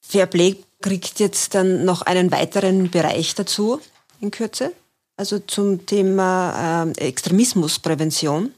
Fairplay 0.00 0.56
kriegt 0.80 1.18
jetzt 1.20 1.54
dann 1.54 1.84
noch 1.84 2.02
einen 2.02 2.30
weiteren 2.30 2.90
Bereich 2.90 3.34
dazu 3.34 3.80
in 4.20 4.30
Kürze, 4.30 4.72
also 5.16 5.38
zum 5.40 5.86
Thema 5.86 6.84
äh, 6.84 7.08
Extremismusprävention. 7.08 8.52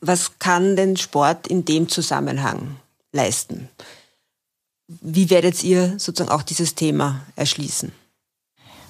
Was 0.00 0.38
kann 0.38 0.76
denn 0.76 0.96
Sport 0.96 1.46
in 1.46 1.64
dem 1.64 1.88
Zusammenhang 1.88 2.76
leisten? 3.12 3.68
Wie 4.88 5.30
werdet 5.30 5.62
ihr 5.64 5.98
sozusagen 5.98 6.30
auch 6.30 6.42
dieses 6.42 6.74
Thema 6.74 7.22
erschließen? 7.34 7.92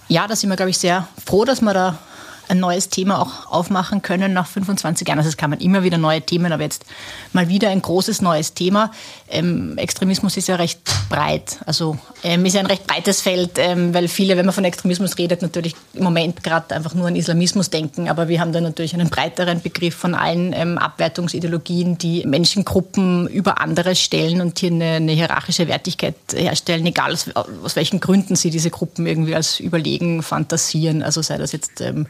Ja, 0.09 0.27
da 0.29 0.37
sind 0.37 0.51
wir, 0.51 0.57
glaube 0.57 0.71
ich, 0.71 0.79
sehr 0.79 1.09
froh, 1.25 1.45
dass 1.45 1.61
wir 1.61 1.75
da 1.75 1.99
ein 2.48 2.61
neues 2.61 2.88
Thema 2.88 3.20
auch 3.20 3.50
aufmachen 3.50 4.02
können 4.02 4.32
nach 4.32 4.46
25 4.46 5.06
Jahren. 5.06 5.18
Also 5.18 5.28
es 5.28 5.37
kamen 5.37 5.61
immer 5.61 5.82
wieder 5.82 5.98
neue 5.98 6.20
Themen, 6.22 6.52
aber 6.52 6.62
jetzt 6.62 6.85
mal 7.32 7.48
wieder 7.48 7.70
ein 7.70 7.82
großes 7.82 8.22
neues 8.22 8.54
Thema. 8.54 8.90
Ähm, 9.28 9.76
Extremismus 9.78 10.37
ist 10.37 10.48
ja 10.48 10.56
recht 10.56 10.80
breit. 11.09 11.59
Also 11.66 11.98
ähm, 12.22 12.44
ist 12.44 12.54
ja 12.54 12.61
ein 12.61 12.66
recht 12.66 12.87
breites 12.87 13.20
Feld, 13.20 13.52
ähm, 13.59 13.92
weil 13.94 14.09
viele, 14.09 14.37
wenn 14.37 14.46
man 14.46 14.54
von 14.54 14.64
Extremismus 14.64 15.18
redet, 15.18 15.42
natürlich 15.42 15.74
im 15.94 16.04
Moment 16.04 16.42
gerade 16.42 16.74
einfach 16.74 16.94
nur 16.94 17.09
an 17.09 17.16
Islamismus 17.16 17.70
denken. 17.70 18.09
Aber 18.09 18.28
wir 18.28 18.40
haben 18.40 18.52
da 18.52 18.61
natürlich 18.61 18.94
einen 18.94 19.11
breiteren 19.11 19.61
Begriff 19.61 19.94
von 19.94 20.14
allen 20.14 20.52
ähm, 20.52 20.78
Abwertungsideologien, 20.78 21.98
die 21.98 22.24
Menschengruppen 22.26 23.28
über 23.28 23.61
andere 23.61 23.94
stellen 23.96 24.40
und 24.40 24.59
hier 24.59 24.70
eine, 24.70 24.92
eine 24.92 25.12
hierarchische 25.12 25.68
Wertigkeit 25.68 26.14
herstellen, 26.35 26.87
egal 26.87 27.12
aus, 27.12 27.28
aus, 27.35 27.76
welchen 27.76 28.00
Gründen 28.00 28.37
sie 28.37 28.50
diese 28.50 28.70
Gruppen 28.70 29.06
irgendwie 29.06 29.35
als 29.35 29.61
überlegen 29.61 30.22
fantasieren. 30.22 31.02
Also 31.02 31.22
sei 31.22 31.38
das 31.38 31.52
jetzt 31.52 31.80
ähm, 31.80 32.06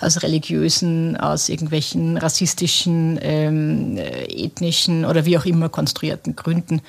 aus 0.00 0.22
religiösen, 0.22 1.16
aus 1.16 1.48
irgendwelchen 1.48 2.16
rassistischen, 2.16 3.18
ähm, 3.22 3.96
ethnischen 3.96 5.04
oder 5.04 5.24
wie 5.24 5.38
auch 5.38 5.44
immer 5.44 5.68
konstruierten 5.68 6.36
Gründen. 6.36 6.82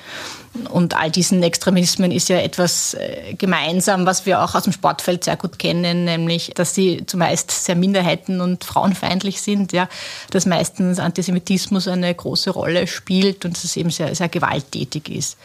Und 0.70 0.94
all 0.96 1.10
diesen 1.10 1.42
Extremismen 1.42 2.12
ist 2.12 2.28
ja 2.28 2.38
etwas 2.38 2.94
äh, 2.94 3.34
gemeinsam, 3.34 4.06
was 4.06 4.24
wir 4.24 4.42
auch 4.42 4.54
aus 4.54 4.62
dem 4.64 4.72
Sportfeld 4.72 5.24
sehr 5.24 5.36
gut 5.36 5.58
kennen, 5.58 6.04
nämlich, 6.04 6.52
dass 6.54 6.74
sie 6.74 7.04
zumeist 7.06 7.50
sehr 7.50 7.74
minderheiten- 7.74 8.40
und 8.40 8.62
frauenfeindlich 8.62 9.40
sind, 9.40 9.72
ja, 9.72 9.88
dass 10.30 10.46
meistens 10.46 11.00
Antisemitismus 11.00 11.88
eine 11.88 12.14
große 12.14 12.50
Rolle 12.50 12.86
spielt 12.86 13.44
und 13.44 13.56
dass 13.56 13.64
es 13.64 13.76
eben 13.76 13.90
sehr, 13.90 14.14
sehr 14.14 14.28
gewalttätig 14.28 15.08
ist. 15.08 15.36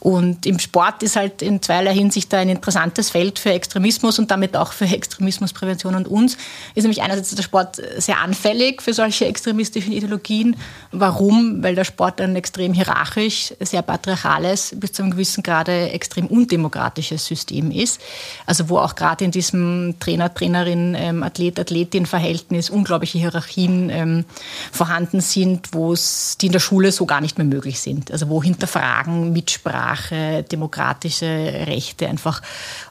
Und 0.00 0.46
im 0.46 0.58
Sport 0.58 1.02
ist 1.02 1.16
halt 1.16 1.42
in 1.42 1.60
zweierlei 1.62 1.94
Hinsicht 1.94 2.32
ein 2.34 2.48
interessantes 2.48 3.10
Feld 3.10 3.38
für 3.38 3.50
Extremismus 3.50 4.18
und 4.18 4.30
damit 4.30 4.56
auch 4.56 4.72
für 4.72 4.84
Extremismusprävention 4.84 5.94
und 5.94 6.06
uns. 6.06 6.36
Ist 6.74 6.84
nämlich 6.84 7.02
einerseits 7.02 7.34
der 7.34 7.42
Sport 7.42 7.80
sehr 7.96 8.20
anfällig 8.20 8.82
für 8.82 8.92
solche 8.92 9.26
extremistischen 9.26 9.92
Ideologien. 9.92 10.56
Warum? 10.92 11.62
Weil 11.62 11.74
der 11.74 11.84
Sport 11.84 12.20
ein 12.20 12.36
extrem 12.36 12.72
hierarchisch, 12.72 13.54
sehr 13.60 13.82
patriarchales, 13.82 14.76
bis 14.76 14.92
zu 14.92 15.02
einem 15.02 15.12
gewissen 15.12 15.42
Grade 15.42 15.90
extrem 15.90 16.26
undemokratisches 16.26 17.26
System 17.26 17.70
ist. 17.70 18.00
Also 18.46 18.68
wo 18.68 18.78
auch 18.78 18.94
gerade 18.94 19.24
in 19.24 19.30
diesem 19.30 19.96
Trainer, 19.98 20.32
Trainerin, 20.32 20.94
ähm, 20.96 21.22
Athlet, 21.22 21.58
Athletin-Verhältnis 21.58 22.70
unglaubliche 22.70 23.18
Hierarchien 23.18 23.90
ähm, 23.90 24.24
vorhanden 24.70 25.20
sind, 25.20 25.68
wo 25.72 25.92
es, 25.92 26.36
die 26.40 26.46
in 26.46 26.52
der 26.52 26.60
Schule 26.60 26.92
so 26.92 27.06
gar 27.06 27.20
nicht 27.20 27.38
mehr 27.38 27.46
möglich 27.46 27.80
sind. 27.80 28.12
Also 28.12 28.28
wo 28.28 28.42
Hinterfragen, 28.42 29.32
Mitsprache, 29.32 29.85
Sprache, 29.86 30.42
demokratische 30.42 31.26
Rechte 31.66 32.08
einfach 32.08 32.42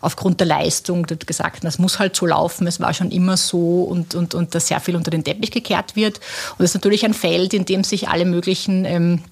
aufgrund 0.01 0.39
der 0.39 0.47
Leistung 0.47 1.03
gesagt, 1.03 1.63
das 1.63 1.79
muss 1.79 1.99
halt 1.99 2.15
so 2.15 2.25
laufen, 2.25 2.67
es 2.67 2.79
war 2.79 2.93
schon 2.93 3.11
immer 3.11 3.37
so 3.37 3.83
und, 3.83 4.15
und, 4.15 4.33
und 4.33 4.55
dass 4.55 4.67
sehr 4.67 4.79
viel 4.79 4.95
unter 4.95 5.11
den 5.11 5.23
Teppich 5.23 5.51
gekehrt 5.51 5.95
wird. 5.95 6.17
Und 6.51 6.59
das 6.59 6.71
ist 6.71 6.75
natürlich 6.75 7.05
ein 7.05 7.13
Feld, 7.13 7.53
in 7.53 7.65
dem 7.65 7.83
sich 7.83 8.07
alle 8.07 8.25
möglichen 8.25 8.85
ähm, 8.85 9.23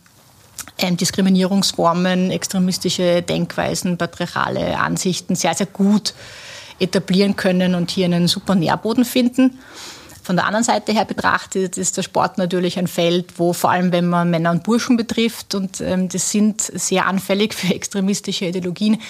ähm, 0.77 0.97
Diskriminierungsformen, 0.97 2.31
extremistische 2.31 3.21
Denkweisen, 3.21 3.97
patriarchale 3.97 4.77
Ansichten 4.79 5.35
sehr, 5.35 5.53
sehr 5.53 5.67
gut 5.67 6.13
etablieren 6.79 7.35
können 7.35 7.75
und 7.75 7.91
hier 7.91 8.05
einen 8.05 8.27
super 8.27 8.55
Nährboden 8.55 9.05
finden. 9.05 9.59
Von 10.23 10.37
der 10.37 10.45
anderen 10.45 10.63
Seite 10.63 10.93
her 10.93 11.03
betrachtet 11.03 11.77
ist 11.77 11.97
der 11.97 12.03
Sport 12.03 12.37
natürlich 12.37 12.79
ein 12.79 12.87
Feld, 12.87 13.37
wo 13.37 13.51
vor 13.51 13.71
allem, 13.71 13.91
wenn 13.91 14.07
man 14.07 14.29
Männer 14.29 14.51
und 14.51 14.63
Burschen 14.63 14.95
betrifft, 14.95 15.53
und 15.53 15.81
ähm, 15.81 16.07
das 16.07 16.31
sind 16.31 16.61
sehr 16.61 17.07
anfällig 17.07 17.53
für 17.53 17.73
extremistische 17.73 18.45
Ideologien, 18.45 19.01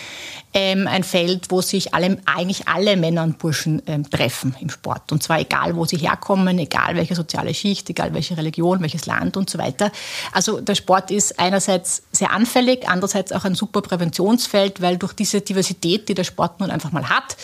ähm, 0.55 0.87
ein 0.87 1.03
Feld, 1.03 1.49
wo 1.49 1.61
sich 1.61 1.93
alle, 1.93 2.17
eigentlich 2.25 2.67
alle 2.67 2.97
Männer 2.97 3.23
und 3.23 3.37
Burschen 3.37 3.81
ähm, 3.85 4.09
treffen 4.09 4.55
im 4.59 4.69
Sport. 4.69 5.11
Und 5.11 5.21
zwar 5.21 5.39
egal, 5.39 5.75
wo 5.75 5.85
sie 5.85 5.97
herkommen, 5.97 6.57
egal 6.59 6.95
welche 6.95 7.15
soziale 7.15 7.53
Schicht, 7.53 7.89
egal 7.89 8.13
welche 8.13 8.35
Religion, 8.35 8.81
welches 8.81 9.05
Land 9.05 9.37
und 9.37 9.49
so 9.49 9.59
weiter. 9.59 9.91
Also 10.31 10.61
der 10.61 10.75
Sport 10.75 11.11
ist 11.11 11.39
einerseits 11.39 12.03
sehr 12.11 12.31
anfällig, 12.31 12.87
andererseits 12.87 13.31
auch 13.31 13.45
ein 13.45 13.55
super 13.55 13.81
Präventionsfeld, 13.81 14.81
weil 14.81 14.97
durch 14.97 15.13
diese 15.13 15.41
Diversität, 15.41 16.09
die 16.09 16.15
der 16.15 16.23
Sport 16.23 16.59
nun 16.59 16.71
einfach 16.71 16.91
mal 16.91 17.09
hat, 17.09 17.35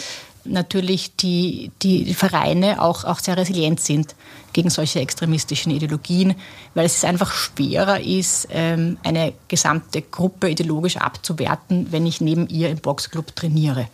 natürlich 0.46 1.16
die, 1.16 1.72
die 1.82 2.14
Vereine 2.14 2.82
auch, 2.82 3.04
auch 3.04 3.20
sehr 3.20 3.38
resilient 3.38 3.80
sind 3.80 4.16
gegen 4.54 4.70
solche 4.70 5.00
extremistischen 5.00 5.72
Ideologien, 5.72 6.36
weil 6.74 6.86
es 6.86 7.04
einfach 7.04 7.32
schwerer 7.32 8.00
ist, 8.00 8.48
ähm, 8.52 8.98
eine 9.04 9.34
gesamte 9.48 10.02
Gruppe 10.02 10.50
ideologisch 10.50 10.98
abzuwerten, 10.98 11.92
wenn 11.92 12.06
ich 12.06 12.22
neben 12.22 12.48
ihr 12.48 12.70
im 12.70 12.78
Boxclub 12.78 13.36
trainiere. 13.36 13.88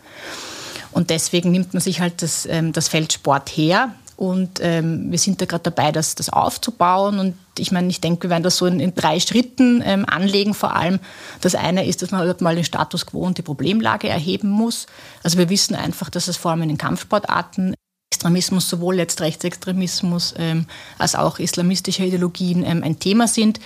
Und 0.92 1.10
deswegen 1.10 1.50
nimmt 1.50 1.74
man 1.74 1.82
sich 1.82 2.00
halt 2.00 2.22
das, 2.22 2.46
ähm, 2.46 2.72
das 2.72 2.88
Feld 2.88 3.12
Sport 3.12 3.50
her. 3.50 3.94
Und 4.16 4.60
ähm, 4.62 5.10
wir 5.10 5.18
sind 5.18 5.42
da 5.42 5.44
gerade 5.44 5.70
dabei, 5.70 5.92
das, 5.92 6.14
das 6.14 6.30
aufzubauen. 6.30 7.18
Und 7.18 7.34
ich 7.58 7.72
meine, 7.72 7.88
ich 7.88 8.00
denke, 8.00 8.24
wir 8.24 8.30
werden 8.30 8.42
das 8.42 8.56
so 8.56 8.66
in, 8.66 8.80
in 8.80 8.94
drei 8.94 9.20
Schritten 9.20 9.82
ähm, 9.84 10.04
anlegen. 10.06 10.54
Vor 10.54 10.74
allem 10.74 11.00
das 11.40 11.54
eine 11.54 11.86
ist, 11.86 12.02
dass 12.02 12.10
man 12.10 12.20
halt 12.20 12.40
mal 12.40 12.54
den 12.54 12.64
Status 12.64 13.06
quo 13.06 13.20
und 13.20 13.38
die 13.38 13.42
Problemlage 13.42 14.08
erheben 14.08 14.48
muss. 14.48 14.86
Also 15.22 15.38
wir 15.38 15.48
wissen 15.48 15.74
einfach, 15.74 16.10
dass 16.10 16.28
es 16.28 16.36
vor 16.36 16.50
allem 16.50 16.62
in 16.62 16.68
den 16.68 16.78
Kampfsportarten 16.78 17.74
Extremismus, 18.12 18.68
sowohl 18.68 18.96
jetzt 18.96 19.20
Rechtsextremismus 19.20 20.34
ähm, 20.38 20.66
als 20.98 21.14
auch 21.14 21.38
islamistische 21.38 22.04
Ideologien 22.04 22.64
ähm, 22.64 22.82
ein 22.82 22.98
Thema 22.98 23.28
sind. 23.28 23.60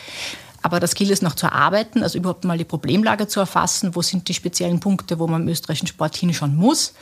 Aber 0.63 0.81
das 0.81 0.95
gilt 0.95 1.11
es 1.11 1.23
noch 1.23 1.35
zu 1.35 1.47
erarbeiten, 1.47 2.03
also 2.03 2.19
überhaupt 2.19 2.45
mal 2.45 2.59
die 2.59 2.65
Problemlage 2.65 3.27
zu 3.29 3.41
erfassen. 3.41 3.95
Wo 3.95 4.03
sind 4.03 4.29
die 4.29 4.35
speziellen 4.35 4.81
Punkte, 4.81 5.19
wo 5.19 5.27
man 5.27 5.43
im 5.43 5.49
österreichischen 5.49 5.87
Sport 5.87 6.17
hinschauen 6.17 6.57
muss? 6.57 6.95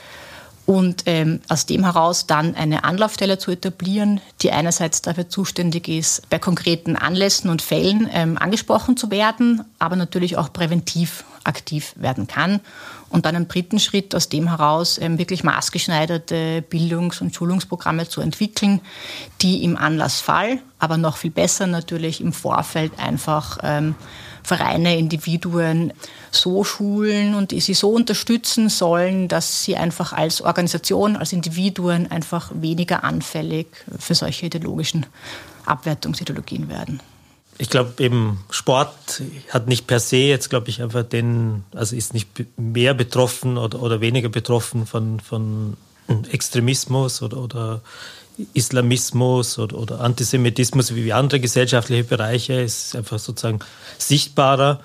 Und 0.69 1.05
ähm, 1.07 1.39
aus 1.49 1.65
dem 1.65 1.83
heraus 1.83 2.27
dann 2.27 2.53
eine 2.53 2.83
Anlaufstelle 2.83 3.39
zu 3.39 3.49
etablieren, 3.49 4.21
die 4.43 4.51
einerseits 4.51 5.01
dafür 5.01 5.27
zuständig 5.27 5.87
ist, 5.87 6.29
bei 6.29 6.37
konkreten 6.37 6.95
Anlässen 6.95 7.49
und 7.49 7.63
Fällen 7.63 8.07
ähm, 8.13 8.37
angesprochen 8.37 8.95
zu 8.95 9.09
werden, 9.09 9.65
aber 9.79 9.95
natürlich 9.95 10.37
auch 10.37 10.53
präventiv 10.53 11.23
aktiv 11.43 11.95
werden 11.95 12.27
kann. 12.27 12.59
Und 13.09 13.25
dann 13.25 13.33
im 13.33 13.47
dritten 13.47 13.79
Schritt 13.79 14.13
aus 14.13 14.29
dem 14.29 14.47
heraus 14.47 14.99
ähm, 15.01 15.17
wirklich 15.17 15.43
maßgeschneiderte 15.43 16.61
Bildungs- 16.69 17.19
und 17.19 17.33
Schulungsprogramme 17.33 18.07
zu 18.07 18.21
entwickeln, 18.21 18.79
die 19.41 19.63
im 19.63 19.75
Anlassfall, 19.75 20.59
aber 20.77 20.97
noch 20.97 21.17
viel 21.17 21.31
besser 21.31 21.65
natürlich 21.65 22.21
im 22.21 22.31
Vorfeld 22.31 22.91
einfach 22.99 23.57
ähm, 23.63 23.95
Vereine, 24.43 24.97
Individuen 24.97 25.93
so 26.31 26.63
schulen 26.63 27.35
und 27.35 27.51
sie 27.51 27.73
so 27.73 27.89
unterstützen 27.89 28.69
sollen, 28.69 29.27
dass 29.27 29.63
sie 29.63 29.75
einfach 29.75 30.13
als 30.13 30.41
Organisation, 30.41 31.15
als 31.15 31.33
Individuen 31.33 32.09
einfach 32.11 32.51
weniger 32.53 33.03
anfällig 33.03 33.67
für 33.97 34.15
solche 34.15 34.47
ideologischen 34.47 35.05
Abwertungsideologien 35.65 36.69
werden. 36.69 37.01
ich 37.59 37.69
glaube 37.69 37.93
eben 37.99 38.39
Sport 38.49 39.21
hat 39.49 39.67
nicht 39.67 39.85
per 39.85 39.99
se 39.99 40.17
jetzt, 40.17 40.49
glaube 40.49 40.69
ich, 40.69 40.81
einfach 40.81 41.03
den, 41.03 41.65
also 41.75 41.95
ist 41.95 42.13
nicht 42.13 42.29
mehr 42.57 42.93
betroffen 42.93 43.57
oder, 43.57 43.81
oder 43.81 44.01
weniger 44.01 44.29
betroffen 44.29 44.87
von, 44.87 45.19
von 45.19 45.75
Extremismus 46.31 47.21
oder, 47.21 47.37
oder 47.37 47.81
Islamismus 48.53 49.59
oder, 49.59 49.77
oder 49.77 50.01
Antisemitismus 50.01 50.95
wie 50.95 51.13
andere 51.13 51.39
gesellschaftliche 51.39 52.03
Bereiche. 52.03 52.53
Ist 52.53 52.95
einfach 52.95 53.19
sozusagen 53.19 53.59
sichtbarer. 53.97 54.79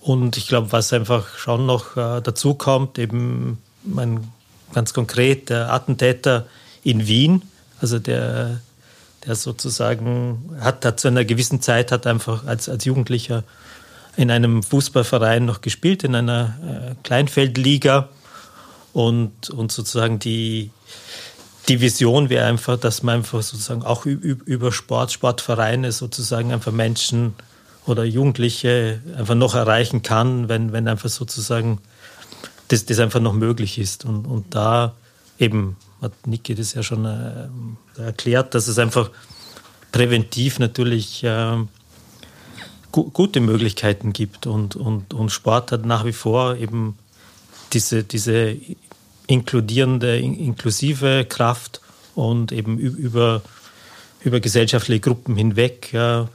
Und 0.00 0.36
ich 0.36 0.48
glaube, 0.48 0.72
was 0.72 0.92
einfach 0.92 1.36
schon 1.36 1.66
noch 1.66 1.96
äh, 1.96 2.20
dazu 2.20 2.54
kommt, 2.54 2.98
eben 2.98 3.58
mein, 3.84 4.28
ganz 4.72 4.92
konkret 4.92 5.50
der 5.50 5.72
Attentäter 5.72 6.46
in 6.82 7.06
Wien, 7.06 7.42
also 7.80 7.98
der 7.98 8.60
der 9.26 9.34
sozusagen 9.34 10.56
hat, 10.60 10.84
hat 10.84 11.00
zu 11.00 11.08
einer 11.08 11.24
gewissen 11.24 11.62
Zeit 11.62 11.92
hat 11.92 12.06
einfach 12.06 12.46
als, 12.46 12.68
als 12.68 12.84
Jugendlicher 12.84 13.44
in 14.16 14.30
einem 14.30 14.62
Fußballverein 14.62 15.44
noch 15.44 15.60
gespielt, 15.60 16.04
in 16.04 16.14
einer 16.14 16.54
äh, 16.62 16.94
Kleinfeldliga. 17.02 18.08
Und, 18.92 19.50
und 19.50 19.72
sozusagen 19.72 20.20
die, 20.20 20.70
die 21.68 21.80
Vision 21.80 22.28
wäre 22.28 22.46
einfach, 22.46 22.78
dass 22.78 23.02
man 23.02 23.16
einfach 23.16 23.42
sozusagen 23.42 23.82
auch 23.82 24.04
über 24.04 24.72
Sport, 24.72 25.12
Sportvereine 25.12 25.92
sozusagen 25.92 26.52
einfach 26.52 26.72
Menschen 26.72 27.34
oder 27.86 28.04
Jugendliche 28.04 29.00
einfach 29.16 29.34
noch 29.34 29.54
erreichen 29.54 30.02
kann, 30.02 30.48
wenn, 30.48 30.72
wenn 30.72 30.88
einfach 30.88 31.08
sozusagen 31.08 31.78
das, 32.68 32.86
das 32.86 32.98
einfach 32.98 33.20
noch 33.20 33.32
möglich 33.32 33.78
ist. 33.78 34.04
Und, 34.04 34.26
und 34.26 34.54
da 34.54 34.94
eben 35.38 35.76
hat 36.00 36.26
Niki 36.26 36.54
das 36.54 36.74
ja 36.74 36.82
schon 36.82 37.04
äh, 37.04 37.48
erklärt, 38.00 38.54
dass 38.54 38.68
es 38.68 38.78
einfach 38.78 39.10
präventiv 39.92 40.58
natürlich 40.58 41.24
äh, 41.24 41.56
gu 42.92 43.10
gute 43.10 43.40
Möglichkeiten 43.40 44.12
gibt 44.12 44.46
und, 44.46 44.76
und, 44.76 45.14
und 45.14 45.30
Sport 45.30 45.72
hat 45.72 45.86
nach 45.86 46.04
wie 46.04 46.12
vor 46.12 46.56
eben 46.56 46.98
diese, 47.72 48.04
diese 48.04 48.56
inkludierende, 49.26 50.18
inklusive 50.18 51.24
Kraft 51.24 51.80
und 52.14 52.52
eben 52.52 52.78
über, 52.78 53.42
über 54.22 54.40
gesellschaftliche 54.40 55.00
Gruppen 55.00 55.36
hinweg. 55.36 55.92
Ja. 55.92 56.28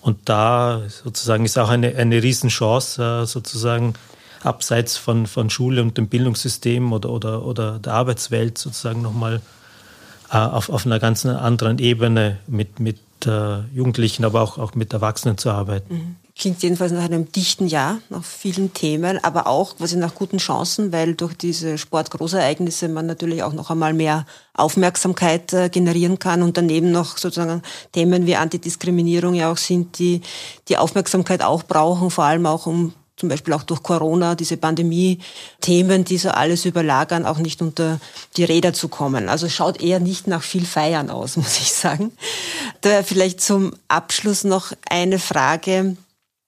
Und 0.00 0.18
da 0.28 0.82
sozusagen 0.88 1.44
ist 1.44 1.58
auch 1.58 1.70
eine, 1.70 1.96
eine 1.96 2.22
Riesenchance, 2.22 3.02
äh, 3.02 3.26
sozusagen 3.26 3.94
abseits 4.42 4.98
von, 4.98 5.26
von 5.26 5.48
Schule 5.48 5.80
und 5.80 5.96
dem 5.96 6.08
Bildungssystem 6.08 6.92
oder, 6.92 7.10
oder, 7.10 7.44
oder 7.44 7.78
der 7.78 7.94
Arbeitswelt 7.94 8.58
sozusagen 8.58 9.00
nochmal 9.00 9.40
äh, 10.30 10.36
auf, 10.36 10.68
auf 10.68 10.84
einer 10.84 10.98
ganz 10.98 11.24
anderen 11.24 11.78
Ebene 11.78 12.38
mit, 12.46 12.80
mit 12.80 12.98
äh, 13.24 13.60
Jugendlichen, 13.74 14.24
aber 14.24 14.42
auch, 14.42 14.58
auch 14.58 14.74
mit 14.74 14.92
Erwachsenen 14.92 15.38
zu 15.38 15.50
arbeiten. 15.50 15.94
Mhm. 15.94 16.16
Klingt 16.36 16.64
jedenfalls 16.64 16.90
nach 16.90 17.04
einem 17.04 17.30
dichten 17.30 17.68
Jahr, 17.68 18.00
nach 18.08 18.24
vielen 18.24 18.74
Themen, 18.74 19.22
aber 19.22 19.46
auch 19.46 19.76
quasi 19.76 19.96
nach 19.96 20.16
guten 20.16 20.38
Chancen, 20.38 20.90
weil 20.90 21.14
durch 21.14 21.34
diese 21.34 21.78
Sportgroßereignisse 21.78 22.88
man 22.88 23.06
natürlich 23.06 23.44
auch 23.44 23.52
noch 23.52 23.70
einmal 23.70 23.92
mehr 23.92 24.26
Aufmerksamkeit 24.52 25.52
äh, 25.52 25.68
generieren 25.68 26.18
kann 26.18 26.42
und 26.42 26.56
daneben 26.56 26.90
noch 26.90 27.18
sozusagen 27.18 27.62
Themen 27.92 28.26
wie 28.26 28.34
Antidiskriminierung 28.34 29.34
ja 29.34 29.52
auch 29.52 29.56
sind, 29.56 30.00
die 30.00 30.22
die 30.68 30.76
Aufmerksamkeit 30.76 31.40
auch 31.40 31.62
brauchen, 31.62 32.10
vor 32.10 32.24
allem 32.24 32.46
auch 32.46 32.66
um 32.66 32.94
zum 33.16 33.28
Beispiel 33.28 33.54
auch 33.54 33.62
durch 33.62 33.82
Corona, 33.82 34.34
diese 34.34 34.56
Pandemie-Themen, 34.56 36.04
die 36.04 36.18
so 36.18 36.30
alles 36.30 36.64
überlagern, 36.64 37.26
auch 37.26 37.38
nicht 37.38 37.62
unter 37.62 38.00
die 38.36 38.44
Räder 38.44 38.72
zu 38.72 38.88
kommen. 38.88 39.28
Also 39.28 39.48
schaut 39.48 39.80
eher 39.80 40.00
nicht 40.00 40.26
nach 40.26 40.42
viel 40.42 40.66
Feiern 40.66 41.10
aus, 41.10 41.36
muss 41.38 41.60
ich 41.60 41.72
sagen. 41.72 42.10
Da 42.80 43.04
vielleicht 43.04 43.40
zum 43.40 43.72
Abschluss 43.86 44.42
noch 44.42 44.72
eine 44.90 45.18
Frage. 45.20 45.96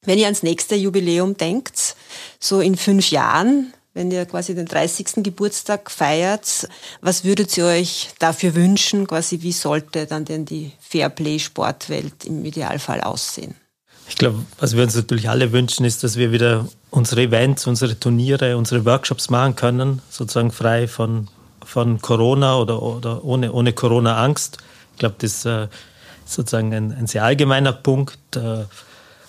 Wenn 0.06 0.18
ihr 0.18 0.24
ans 0.24 0.42
nächste 0.42 0.76
Jubiläum 0.76 1.36
denkt, 1.36 1.96
so 2.38 2.60
in 2.60 2.76
fünf 2.76 3.10
Jahren, 3.10 3.72
wenn 3.92 4.10
ihr 4.10 4.24
quasi 4.26 4.54
den 4.54 4.66
30. 4.66 5.24
Geburtstag 5.24 5.90
feiert, 5.90 6.68
was 7.00 7.24
würdet 7.24 7.56
ihr 7.56 7.66
euch 7.66 8.10
dafür 8.18 8.54
wünschen? 8.54 9.06
Quasi, 9.06 9.42
wie 9.42 9.52
sollte 9.52 10.06
dann 10.06 10.24
denn 10.24 10.44
die 10.44 10.72
Fairplay-Sportwelt 10.80 12.24
im 12.24 12.44
Idealfall 12.44 13.00
aussehen? 13.00 13.56
Ich 14.08 14.16
glaube, 14.16 14.44
was 14.58 14.76
wir 14.76 14.84
uns 14.84 14.94
natürlich 14.94 15.28
alle 15.28 15.50
wünschen, 15.50 15.84
ist, 15.84 16.04
dass 16.04 16.16
wir 16.16 16.30
wieder 16.30 16.68
unsere 16.90 17.22
Events, 17.22 17.66
unsere 17.66 17.98
Turniere, 17.98 18.56
unsere 18.56 18.84
Workshops 18.84 19.30
machen 19.30 19.56
können, 19.56 20.00
sozusagen 20.10 20.52
frei 20.52 20.86
von, 20.86 21.28
von 21.64 22.00
Corona 22.00 22.58
oder, 22.58 22.82
oder 22.82 23.24
ohne, 23.24 23.52
ohne 23.52 23.72
Corona-Angst. 23.72 24.58
Ich 24.92 24.98
glaube, 24.98 25.16
das 25.18 25.32
ist 25.32 25.46
äh, 25.46 25.66
sozusagen 26.24 26.72
ein, 26.72 26.92
ein, 26.92 27.06
sehr 27.06 27.24
allgemeiner 27.24 27.72
Punkt. 27.72 28.36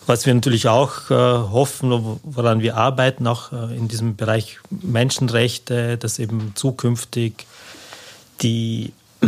Was 0.08 0.26
wir 0.26 0.34
natürlich 0.34 0.70
auch 0.70 1.12
äh, 1.12 1.13
hoffen, 1.13 2.20
woran 2.24 2.62
wir 2.62 2.78
arbeiten, 2.78 3.28
auch 3.28 3.52
äh, 3.52 3.76
in 3.76 3.89
diesem 3.89 4.15
Bereich 4.15 4.58
Menschenrechte, 4.70 5.98
dass 5.98 6.17
eben 6.17 6.54
zukünftig 6.56 7.46
die, 8.41 8.93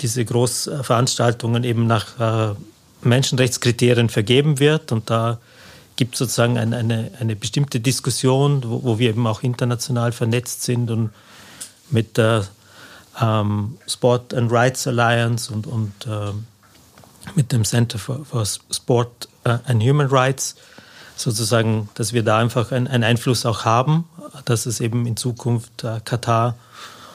diese 0.00 0.24
Großveranstaltungen 0.24 1.64
eben 1.64 1.88
nach 1.88 2.52
äh, 2.52 2.54
Menschenrechtskriterien 3.02 4.08
vergeben 4.08 4.60
wird. 4.60 4.92
Und 4.92 5.10
da 5.10 5.38
gibt 5.96 6.14
es 6.14 6.20
sozusagen 6.20 6.56
eine, 6.56 6.76
eine, 6.76 7.10
eine, 7.18 7.34
bestimmte 7.34 7.80
Diskussion, 7.80 8.62
wo, 8.64 8.84
wo, 8.84 8.98
wir 9.00 9.10
eben 9.10 9.26
auch 9.26 9.42
international 9.42 10.12
vernetzt 10.12 10.62
sind 10.62 10.88
und 10.92 11.10
mit 11.90 12.16
der 12.16 12.46
ähm, 13.20 13.76
Sport 13.88 14.34
and 14.34 14.52
Rights 14.52 14.86
Alliance 14.86 15.52
und, 15.52 15.66
und 15.66 15.92
äh, 16.06 16.32
mit 17.34 17.50
dem 17.50 17.64
Center 17.64 17.98
for, 17.98 18.24
for 18.24 18.46
Sport 18.46 19.28
and 19.44 19.82
Human 19.82 20.08
Rights 20.08 20.56
sozusagen, 21.16 21.88
dass 21.94 22.12
wir 22.12 22.22
da 22.22 22.38
einfach 22.38 22.72
einen, 22.72 22.86
einen 22.86 23.04
Einfluss 23.04 23.46
auch 23.46 23.64
haben, 23.64 24.04
dass 24.44 24.66
es 24.66 24.80
eben 24.80 25.06
in 25.06 25.16
Zukunft 25.16 25.84
äh, 25.84 26.00
Katar 26.04 26.56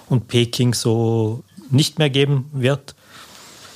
und 0.08 0.28
Peking 0.28 0.74
so 0.74 1.44
nicht 1.70 2.00
mehr 2.00 2.10
geben 2.10 2.50
wird. 2.54 2.96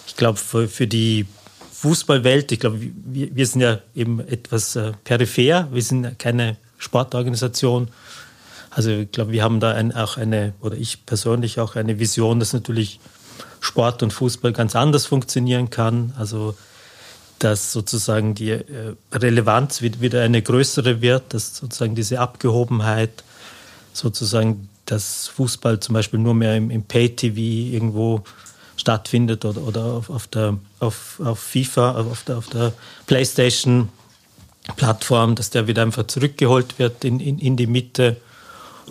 Ich 0.07 0.15
glaube, 0.15 0.37
für, 0.37 0.67
für 0.67 0.87
die 0.87 1.25
Fußballwelt, 1.71 2.51
ich 2.51 2.59
glaube, 2.59 2.79
wir, 2.79 3.35
wir 3.35 3.45
sind 3.47 3.61
ja 3.61 3.79
eben 3.95 4.19
etwas 4.19 4.75
äh, 4.75 4.93
peripher, 5.03 5.67
wir 5.71 5.81
sind 5.81 6.19
keine 6.19 6.57
Sportorganisation. 6.77 7.89
Also 8.69 8.91
ich 8.91 9.11
glaube, 9.11 9.31
wir 9.31 9.43
haben 9.43 9.59
da 9.59 9.71
ein, 9.71 9.93
auch 9.93 10.17
eine, 10.17 10.53
oder 10.61 10.77
ich 10.77 11.05
persönlich 11.05 11.59
auch 11.59 11.75
eine 11.75 11.99
Vision, 11.99 12.39
dass 12.39 12.53
natürlich 12.53 12.99
Sport 13.59 14.01
und 14.03 14.13
Fußball 14.13 14.53
ganz 14.53 14.75
anders 14.75 15.05
funktionieren 15.05 15.69
kann. 15.69 16.13
Also 16.17 16.55
dass 17.43 17.71
sozusagen 17.71 18.35
die 18.35 18.51
äh, 18.51 18.95
Relevanz 19.11 19.81
wieder 19.81 20.21
eine 20.21 20.43
größere 20.43 21.01
wird, 21.01 21.33
dass 21.33 21.57
sozusagen 21.57 21.95
diese 21.95 22.19
Abgehobenheit, 22.19 23.23
sozusagen 23.93 24.69
dass 24.85 25.27
Fußball 25.27 25.79
zum 25.79 25.93
Beispiel 25.93 26.19
nur 26.19 26.35
mehr 26.35 26.55
im, 26.55 26.69
im 26.69 26.83
Pay-TV 26.83 27.37
irgendwo 27.73 28.23
stattfindet 28.77 29.43
oder, 29.43 29.61
oder 29.61 29.85
auf, 29.85 30.09
auf, 30.11 30.27
der, 30.27 30.57
auf, 30.79 31.19
auf 31.23 31.39
FIFA, 31.39 32.01
auf 32.01 32.23
der, 32.23 32.37
auf 32.37 32.47
der 32.49 32.73
PlayStation 33.07 33.89
Plattform, 34.75 35.33
dass 35.33 35.49
der 35.49 35.65
wieder 35.65 35.81
einfach 35.81 36.05
zurückgeholt 36.05 36.77
wird 36.77 37.03
in, 37.03 37.19
in, 37.19 37.39
in 37.39 37.57
die 37.57 37.67
Mitte 37.67 38.17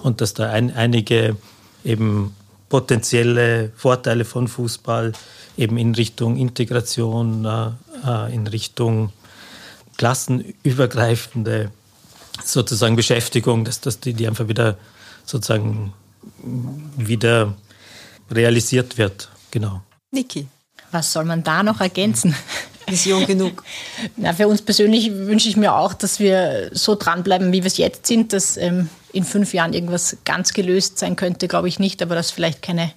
und 0.02 0.20
dass 0.20 0.34
da 0.34 0.50
ein, 0.50 0.74
einige 0.74 1.36
eben 1.84 2.34
potenzielle 2.68 3.70
Vorteile 3.76 4.24
von 4.24 4.48
Fußball 4.48 5.12
eben 5.56 5.76
in 5.76 5.94
Richtung 5.94 6.36
Integration, 6.36 7.44
äh, 7.44 8.34
in 8.34 8.46
Richtung 8.46 9.12
klassenübergreifende 9.96 11.70
sozusagen 12.44 12.96
Beschäftigung, 12.96 13.64
dass, 13.64 13.80
dass 13.80 14.00
die, 14.00 14.14
die 14.14 14.26
einfach 14.26 14.48
wieder 14.48 14.78
sozusagen 15.24 15.92
wieder 16.96 17.54
realisiert 18.30 18.98
wird. 18.98 19.28
Genau. 19.50 19.82
Niki. 20.10 20.46
Was 20.90 21.12
soll 21.12 21.24
man 21.24 21.44
da 21.44 21.62
noch 21.62 21.80
ergänzen? 21.80 22.34
Vision 22.86 23.26
genug. 23.26 23.62
Na, 24.16 24.32
für 24.32 24.48
uns 24.48 24.62
persönlich 24.62 25.12
wünsche 25.12 25.48
ich 25.48 25.56
mir 25.56 25.74
auch, 25.74 25.94
dass 25.94 26.18
wir 26.18 26.70
so 26.72 26.96
dranbleiben, 26.96 27.52
wie 27.52 27.62
wir 27.62 27.66
es 27.66 27.76
jetzt 27.76 28.06
sind, 28.06 28.32
dass 28.32 28.56
ähm, 28.56 28.88
in 29.12 29.24
fünf 29.24 29.54
Jahren 29.54 29.72
irgendwas 29.72 30.16
ganz 30.24 30.52
gelöst 30.52 30.98
sein 30.98 31.16
könnte, 31.16 31.48
glaube 31.48 31.68
ich 31.68 31.78
nicht, 31.78 32.02
aber 32.02 32.14
dass 32.14 32.30
vielleicht 32.30 32.62
keine 32.62 32.92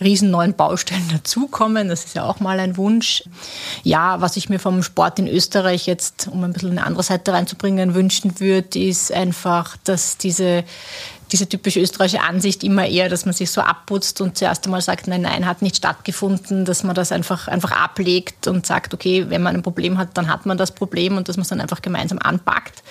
riesen 0.00 0.30
neuen 0.30 0.54
Baustellen 0.54 1.08
dazukommen, 1.12 1.88
das 1.88 2.04
ist 2.04 2.14
ja 2.14 2.24
auch 2.24 2.40
mal 2.40 2.60
ein 2.60 2.76
Wunsch. 2.76 3.24
Ja, 3.82 4.20
was 4.20 4.36
ich 4.36 4.48
mir 4.48 4.58
vom 4.58 4.82
Sport 4.82 5.18
in 5.18 5.28
Österreich 5.28 5.86
jetzt, 5.86 6.28
um 6.28 6.44
ein 6.44 6.52
bisschen 6.52 6.72
eine 6.72 6.84
andere 6.84 7.02
Seite 7.02 7.32
reinzubringen, 7.32 7.94
wünschen 7.94 8.40
würde, 8.40 8.78
ist 8.78 9.12
einfach, 9.12 9.76
dass 9.84 10.18
diese 10.18 10.64
diese 11.32 11.48
typische 11.48 11.80
österreichische 11.80 12.22
Ansicht 12.22 12.64
immer 12.64 12.86
eher, 12.86 13.08
dass 13.08 13.24
man 13.24 13.34
sich 13.34 13.50
so 13.50 13.60
abputzt 13.60 14.20
und 14.20 14.38
zuerst 14.38 14.64
einmal 14.64 14.80
sagt, 14.80 15.08
nein, 15.08 15.22
nein, 15.22 15.46
hat 15.46 15.62
nicht 15.62 15.76
stattgefunden, 15.76 16.64
dass 16.64 16.84
man 16.84 16.94
das 16.94 17.12
einfach, 17.12 17.48
einfach 17.48 17.72
ablegt 17.72 18.46
und 18.46 18.66
sagt, 18.66 18.94
okay, 18.94 19.26
wenn 19.28 19.42
man 19.42 19.56
ein 19.56 19.62
Problem 19.62 19.98
hat, 19.98 20.16
dann 20.16 20.28
hat 20.28 20.46
man 20.46 20.56
das 20.56 20.72
Problem 20.72 21.16
und 21.16 21.28
dass 21.28 21.36
man 21.36 21.42
es 21.42 21.48
dann 21.48 21.60
einfach 21.60 21.82
gemeinsam 21.82 22.18
anpackt. 22.18 22.82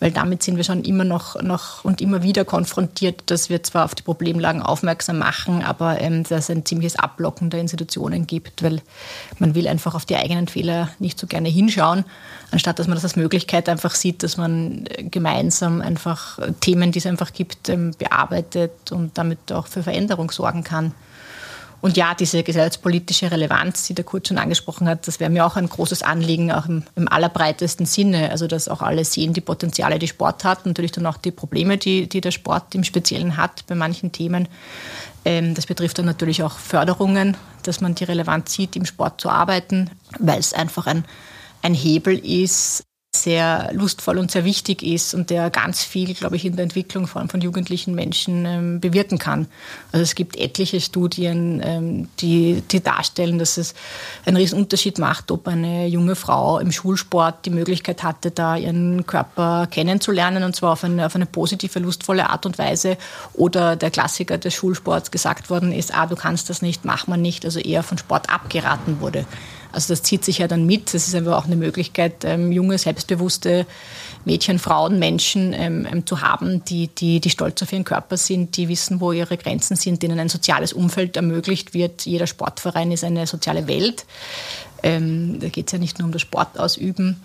Weil 0.00 0.10
damit 0.10 0.42
sind 0.42 0.56
wir 0.56 0.64
schon 0.64 0.84
immer 0.84 1.04
noch, 1.04 1.40
noch 1.42 1.84
und 1.84 2.00
immer 2.00 2.22
wieder 2.22 2.44
konfrontiert, 2.44 3.22
dass 3.26 3.48
wir 3.48 3.62
zwar 3.62 3.84
auf 3.84 3.94
die 3.94 4.02
Problemlagen 4.02 4.62
aufmerksam 4.62 5.18
machen, 5.18 5.62
aber 5.62 6.00
ähm, 6.00 6.24
dass 6.24 6.44
es 6.44 6.50
ein 6.50 6.64
ziemliches 6.64 6.98
Ablocken 6.98 7.50
der 7.50 7.60
Institutionen 7.60 8.26
gibt, 8.26 8.62
weil 8.62 8.80
man 9.38 9.54
will 9.54 9.68
einfach 9.68 9.94
auf 9.94 10.04
die 10.04 10.16
eigenen 10.16 10.48
Fehler 10.48 10.90
nicht 10.98 11.18
so 11.18 11.26
gerne 11.26 11.48
hinschauen, 11.48 12.04
anstatt 12.50 12.78
dass 12.78 12.86
man 12.86 12.96
das 12.96 13.04
als 13.04 13.16
Möglichkeit 13.16 13.68
einfach 13.68 13.94
sieht, 13.94 14.22
dass 14.22 14.36
man 14.36 14.84
gemeinsam 15.10 15.80
einfach 15.80 16.38
Themen, 16.60 16.92
die 16.92 16.98
es 16.98 17.06
einfach 17.06 17.32
gibt, 17.32 17.68
ähm, 17.68 17.92
bearbeitet 17.98 18.92
und 18.92 19.16
damit 19.16 19.52
auch 19.52 19.66
für 19.66 19.82
Veränderung 19.82 20.30
sorgen 20.30 20.64
kann. 20.64 20.92
Und 21.80 21.96
ja, 21.96 22.14
diese 22.14 22.42
gesellschaftspolitische 22.42 23.30
Relevanz, 23.30 23.86
die 23.86 23.94
der 23.94 24.04
Kurt 24.04 24.28
schon 24.28 24.38
angesprochen 24.38 24.88
hat, 24.88 25.06
das 25.06 25.20
wäre 25.20 25.30
mir 25.30 25.44
auch 25.44 25.56
ein 25.56 25.68
großes 25.68 26.02
Anliegen, 26.02 26.50
auch 26.50 26.66
im, 26.66 26.84
im, 26.96 27.06
allerbreitesten 27.08 27.86
Sinne. 27.86 28.30
Also, 28.30 28.46
dass 28.46 28.68
auch 28.68 28.82
alle 28.82 29.04
sehen 29.04 29.34
die 29.34 29.40
Potenziale, 29.40 29.98
die 29.98 30.08
Sport 30.08 30.44
hat, 30.44 30.64
natürlich 30.66 30.92
dann 30.92 31.06
auch 31.06 31.18
die 31.18 31.30
Probleme, 31.30 31.76
die, 31.76 32.08
die 32.08 32.20
der 32.20 32.30
Sport 32.30 32.74
im 32.74 32.82
Speziellen 32.82 33.36
hat 33.36 33.66
bei 33.66 33.74
manchen 33.74 34.10
Themen. 34.10 34.48
Ähm, 35.24 35.54
das 35.54 35.66
betrifft 35.66 35.98
dann 35.98 36.06
natürlich 36.06 36.42
auch 36.42 36.58
Förderungen, 36.58 37.36
dass 37.62 37.80
man 37.80 37.94
die 37.94 38.04
Relevanz 38.04 38.52
sieht, 38.54 38.76
im 38.76 38.86
Sport 38.86 39.20
zu 39.20 39.28
arbeiten, 39.28 39.90
weil 40.18 40.38
es 40.38 40.54
einfach 40.54 40.86
ein, 40.86 41.04
ein 41.62 41.74
Hebel 41.74 42.18
ist, 42.18 42.85
sehr 43.26 43.70
lustvoll 43.72 44.18
und 44.18 44.30
sehr 44.30 44.44
wichtig 44.44 44.84
ist 44.84 45.12
und 45.12 45.30
der 45.30 45.50
ganz 45.50 45.82
viel, 45.82 46.14
glaube 46.14 46.36
ich, 46.36 46.44
in 46.44 46.54
der 46.54 46.62
Entwicklung 46.62 47.08
vor 47.08 47.20
allem 47.20 47.28
von 47.28 47.40
jugendlichen 47.40 47.92
Menschen 47.92 48.46
ähm, 48.46 48.78
bewirken 48.78 49.18
kann. 49.18 49.48
Also 49.90 50.04
es 50.04 50.14
gibt 50.14 50.36
etliche 50.36 50.80
Studien, 50.80 51.60
ähm, 51.64 52.08
die, 52.20 52.62
die 52.70 52.80
darstellen, 52.80 53.40
dass 53.40 53.56
es 53.56 53.74
einen 54.26 54.36
riesen 54.36 54.56
Unterschied 54.60 55.00
macht, 55.00 55.32
ob 55.32 55.48
eine 55.48 55.88
junge 55.88 56.14
Frau 56.14 56.60
im 56.60 56.70
Schulsport 56.70 57.44
die 57.46 57.50
Möglichkeit 57.50 58.04
hatte, 58.04 58.30
da 58.30 58.54
ihren 58.56 59.04
Körper 59.06 59.66
kennenzulernen 59.68 60.44
und 60.44 60.54
zwar 60.54 60.74
auf 60.74 60.84
eine, 60.84 61.04
auf 61.06 61.16
eine 61.16 61.26
positive, 61.26 61.80
lustvolle 61.80 62.30
Art 62.30 62.46
und 62.46 62.58
Weise 62.58 62.96
oder 63.32 63.74
der 63.74 63.90
Klassiker 63.90 64.38
des 64.38 64.54
Schulsports 64.54 65.10
gesagt 65.10 65.50
worden 65.50 65.72
ist, 65.72 65.92
ah, 65.92 66.06
du 66.06 66.14
kannst 66.14 66.48
das 66.48 66.62
nicht, 66.62 66.84
mach 66.84 67.08
man 67.08 67.22
nicht, 67.22 67.44
also 67.44 67.58
eher 67.58 67.82
von 67.82 67.98
Sport 67.98 68.30
abgeraten 68.30 69.00
wurde. 69.00 69.26
Also 69.76 69.92
das 69.92 70.02
zieht 70.02 70.24
sich 70.24 70.38
ja 70.38 70.48
dann 70.48 70.64
mit. 70.64 70.94
Das 70.94 71.06
ist 71.06 71.14
einfach 71.14 71.36
auch 71.36 71.44
eine 71.44 71.54
Möglichkeit, 71.54 72.24
ähm, 72.24 72.50
junge, 72.50 72.78
selbstbewusste 72.78 73.66
Mädchen, 74.24 74.58
Frauen, 74.58 74.98
Menschen 74.98 75.52
ähm, 75.52 75.86
ähm, 75.92 76.06
zu 76.06 76.22
haben, 76.22 76.64
die, 76.64 76.88
die, 76.88 77.20
die 77.20 77.28
stolz 77.28 77.62
auf 77.62 77.74
ihren 77.74 77.84
Körper 77.84 78.16
sind, 78.16 78.56
die 78.56 78.70
wissen, 78.70 79.02
wo 79.02 79.12
ihre 79.12 79.36
Grenzen 79.36 79.76
sind, 79.76 80.02
denen 80.02 80.18
ein 80.18 80.30
soziales 80.30 80.72
Umfeld 80.72 81.16
ermöglicht 81.16 81.74
wird. 81.74 82.06
Jeder 82.06 82.26
Sportverein 82.26 82.90
ist 82.90 83.04
eine 83.04 83.26
soziale 83.26 83.68
Welt. 83.68 84.06
Ähm, 84.82 85.40
da 85.40 85.48
geht 85.48 85.66
es 85.66 85.72
ja 85.72 85.78
nicht 85.78 85.98
nur 85.98 86.06
um 86.06 86.12
das 86.12 86.22
Sport 86.22 86.58
ausüben. 86.58 87.20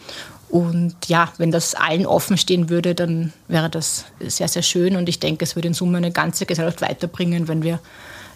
Und 0.49 0.95
ja, 1.07 1.31
wenn 1.37 1.51
das 1.51 1.73
allen 1.73 2.05
offen 2.05 2.37
stehen 2.37 2.69
würde, 2.69 2.95
dann 2.95 3.31
wäre 3.47 3.69
das 3.69 4.03
sehr, 4.19 4.49
sehr 4.49 4.61
schön. 4.61 4.97
Und 4.97 5.07
ich 5.07 5.21
denke, 5.21 5.45
es 5.45 5.55
würde 5.55 5.69
in 5.69 5.73
Summe 5.73 5.99
eine 5.99 6.11
ganze 6.11 6.45
Gesellschaft 6.45 6.81
weiterbringen, 6.81 7.47
wenn 7.47 7.63
wir 7.63 7.79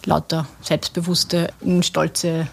lauter 0.06 0.46
selbstbewusste, 0.62 1.52
stolze 1.82 2.48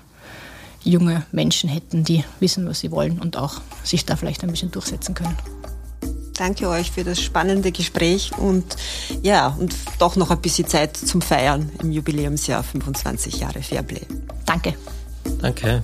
junge 0.83 1.25
Menschen 1.31 1.69
hätten, 1.69 2.03
die 2.03 2.23
wissen, 2.39 2.67
was 2.67 2.79
sie 2.79 2.91
wollen 2.91 3.19
und 3.19 3.37
auch 3.37 3.61
sich 3.83 4.05
da 4.05 4.15
vielleicht 4.15 4.43
ein 4.43 4.51
bisschen 4.51 4.71
durchsetzen 4.71 5.15
können. 5.15 5.37
Danke 6.33 6.67
euch 6.67 6.91
für 6.91 7.03
das 7.03 7.21
spannende 7.21 7.71
Gespräch 7.71 8.31
und 8.37 8.75
ja, 9.21 9.55
und 9.59 9.75
doch 9.99 10.15
noch 10.15 10.31
ein 10.31 10.41
bisschen 10.41 10.67
Zeit 10.67 10.97
zum 10.97 11.21
Feiern 11.21 11.69
im 11.81 11.91
Jubiläumsjahr 11.91 12.63
25 12.63 13.39
Jahre 13.39 13.61
Fairplay. 13.61 14.01
Danke. 14.45 14.73
Danke. 15.39 15.81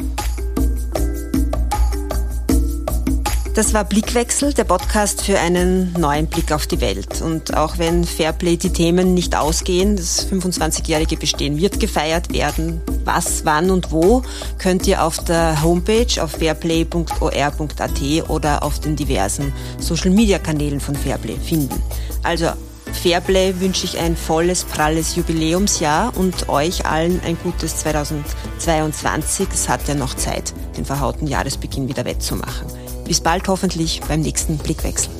Das 3.56 3.74
war 3.74 3.84
Blickwechsel, 3.84 4.54
der 4.54 4.64
Podcast 4.64 5.22
für 5.22 5.38
einen 5.40 5.92
neuen 5.94 6.28
Blick 6.28 6.52
auf 6.52 6.68
die 6.68 6.80
Welt. 6.80 7.22
Und 7.22 7.58
auch 7.58 7.78
wenn 7.78 8.06
Fairplay 8.06 8.58
die 8.58 8.72
Themen 8.72 9.14
nicht 9.14 9.36
ausgehen, 9.36 9.96
das 9.96 10.28
25-jährige 10.30 11.18
Bestehen 11.18 11.58
wird 11.58 11.80
gefeiert 11.80 12.32
werden. 12.32 12.82
Was, 13.04 13.44
wann 13.46 13.72
und 13.72 13.92
wo 13.92 14.22
könnt 14.60 14.88
ihr 14.88 15.04
auf 15.04 15.24
der 15.24 15.62
Homepage 15.62 16.22
auf 16.22 16.32
fairplay.or.at 16.32 18.30
oder 18.30 18.64
auf 18.64 18.80
den 18.80 18.96
diversen 18.96 19.52
Social-Media-Kanälen 19.80 20.80
von 20.80 20.96
Fairplay 20.96 21.38
finden. 21.38 21.82
Also 22.24 22.52
Fairplay 22.94 23.60
wünsche 23.60 23.86
ich 23.86 23.98
ein 23.98 24.18
volles, 24.18 24.64
pralles 24.64 25.16
Jubiläumsjahr 25.16 26.16
und 26.18 26.50
euch 26.50 26.86
allen 26.86 27.22
ein 27.22 27.38
gutes 27.42 27.78
2022. 27.78 29.48
Es 29.54 29.70
hat 29.70 29.88
ja 29.88 29.96
noch 29.96 30.16
Zeit, 30.16 30.54
den 30.78 30.86
verhauten 30.86 31.28
Jahresbeginn 31.28 31.88
wieder 31.88 32.06
wettzumachen. 32.06 32.68
Bis 33.06 33.22
bald 33.22 33.48
hoffentlich 33.48 34.02
beim 34.08 34.22
nächsten 34.22 34.58
Blickwechsel. 34.58 35.12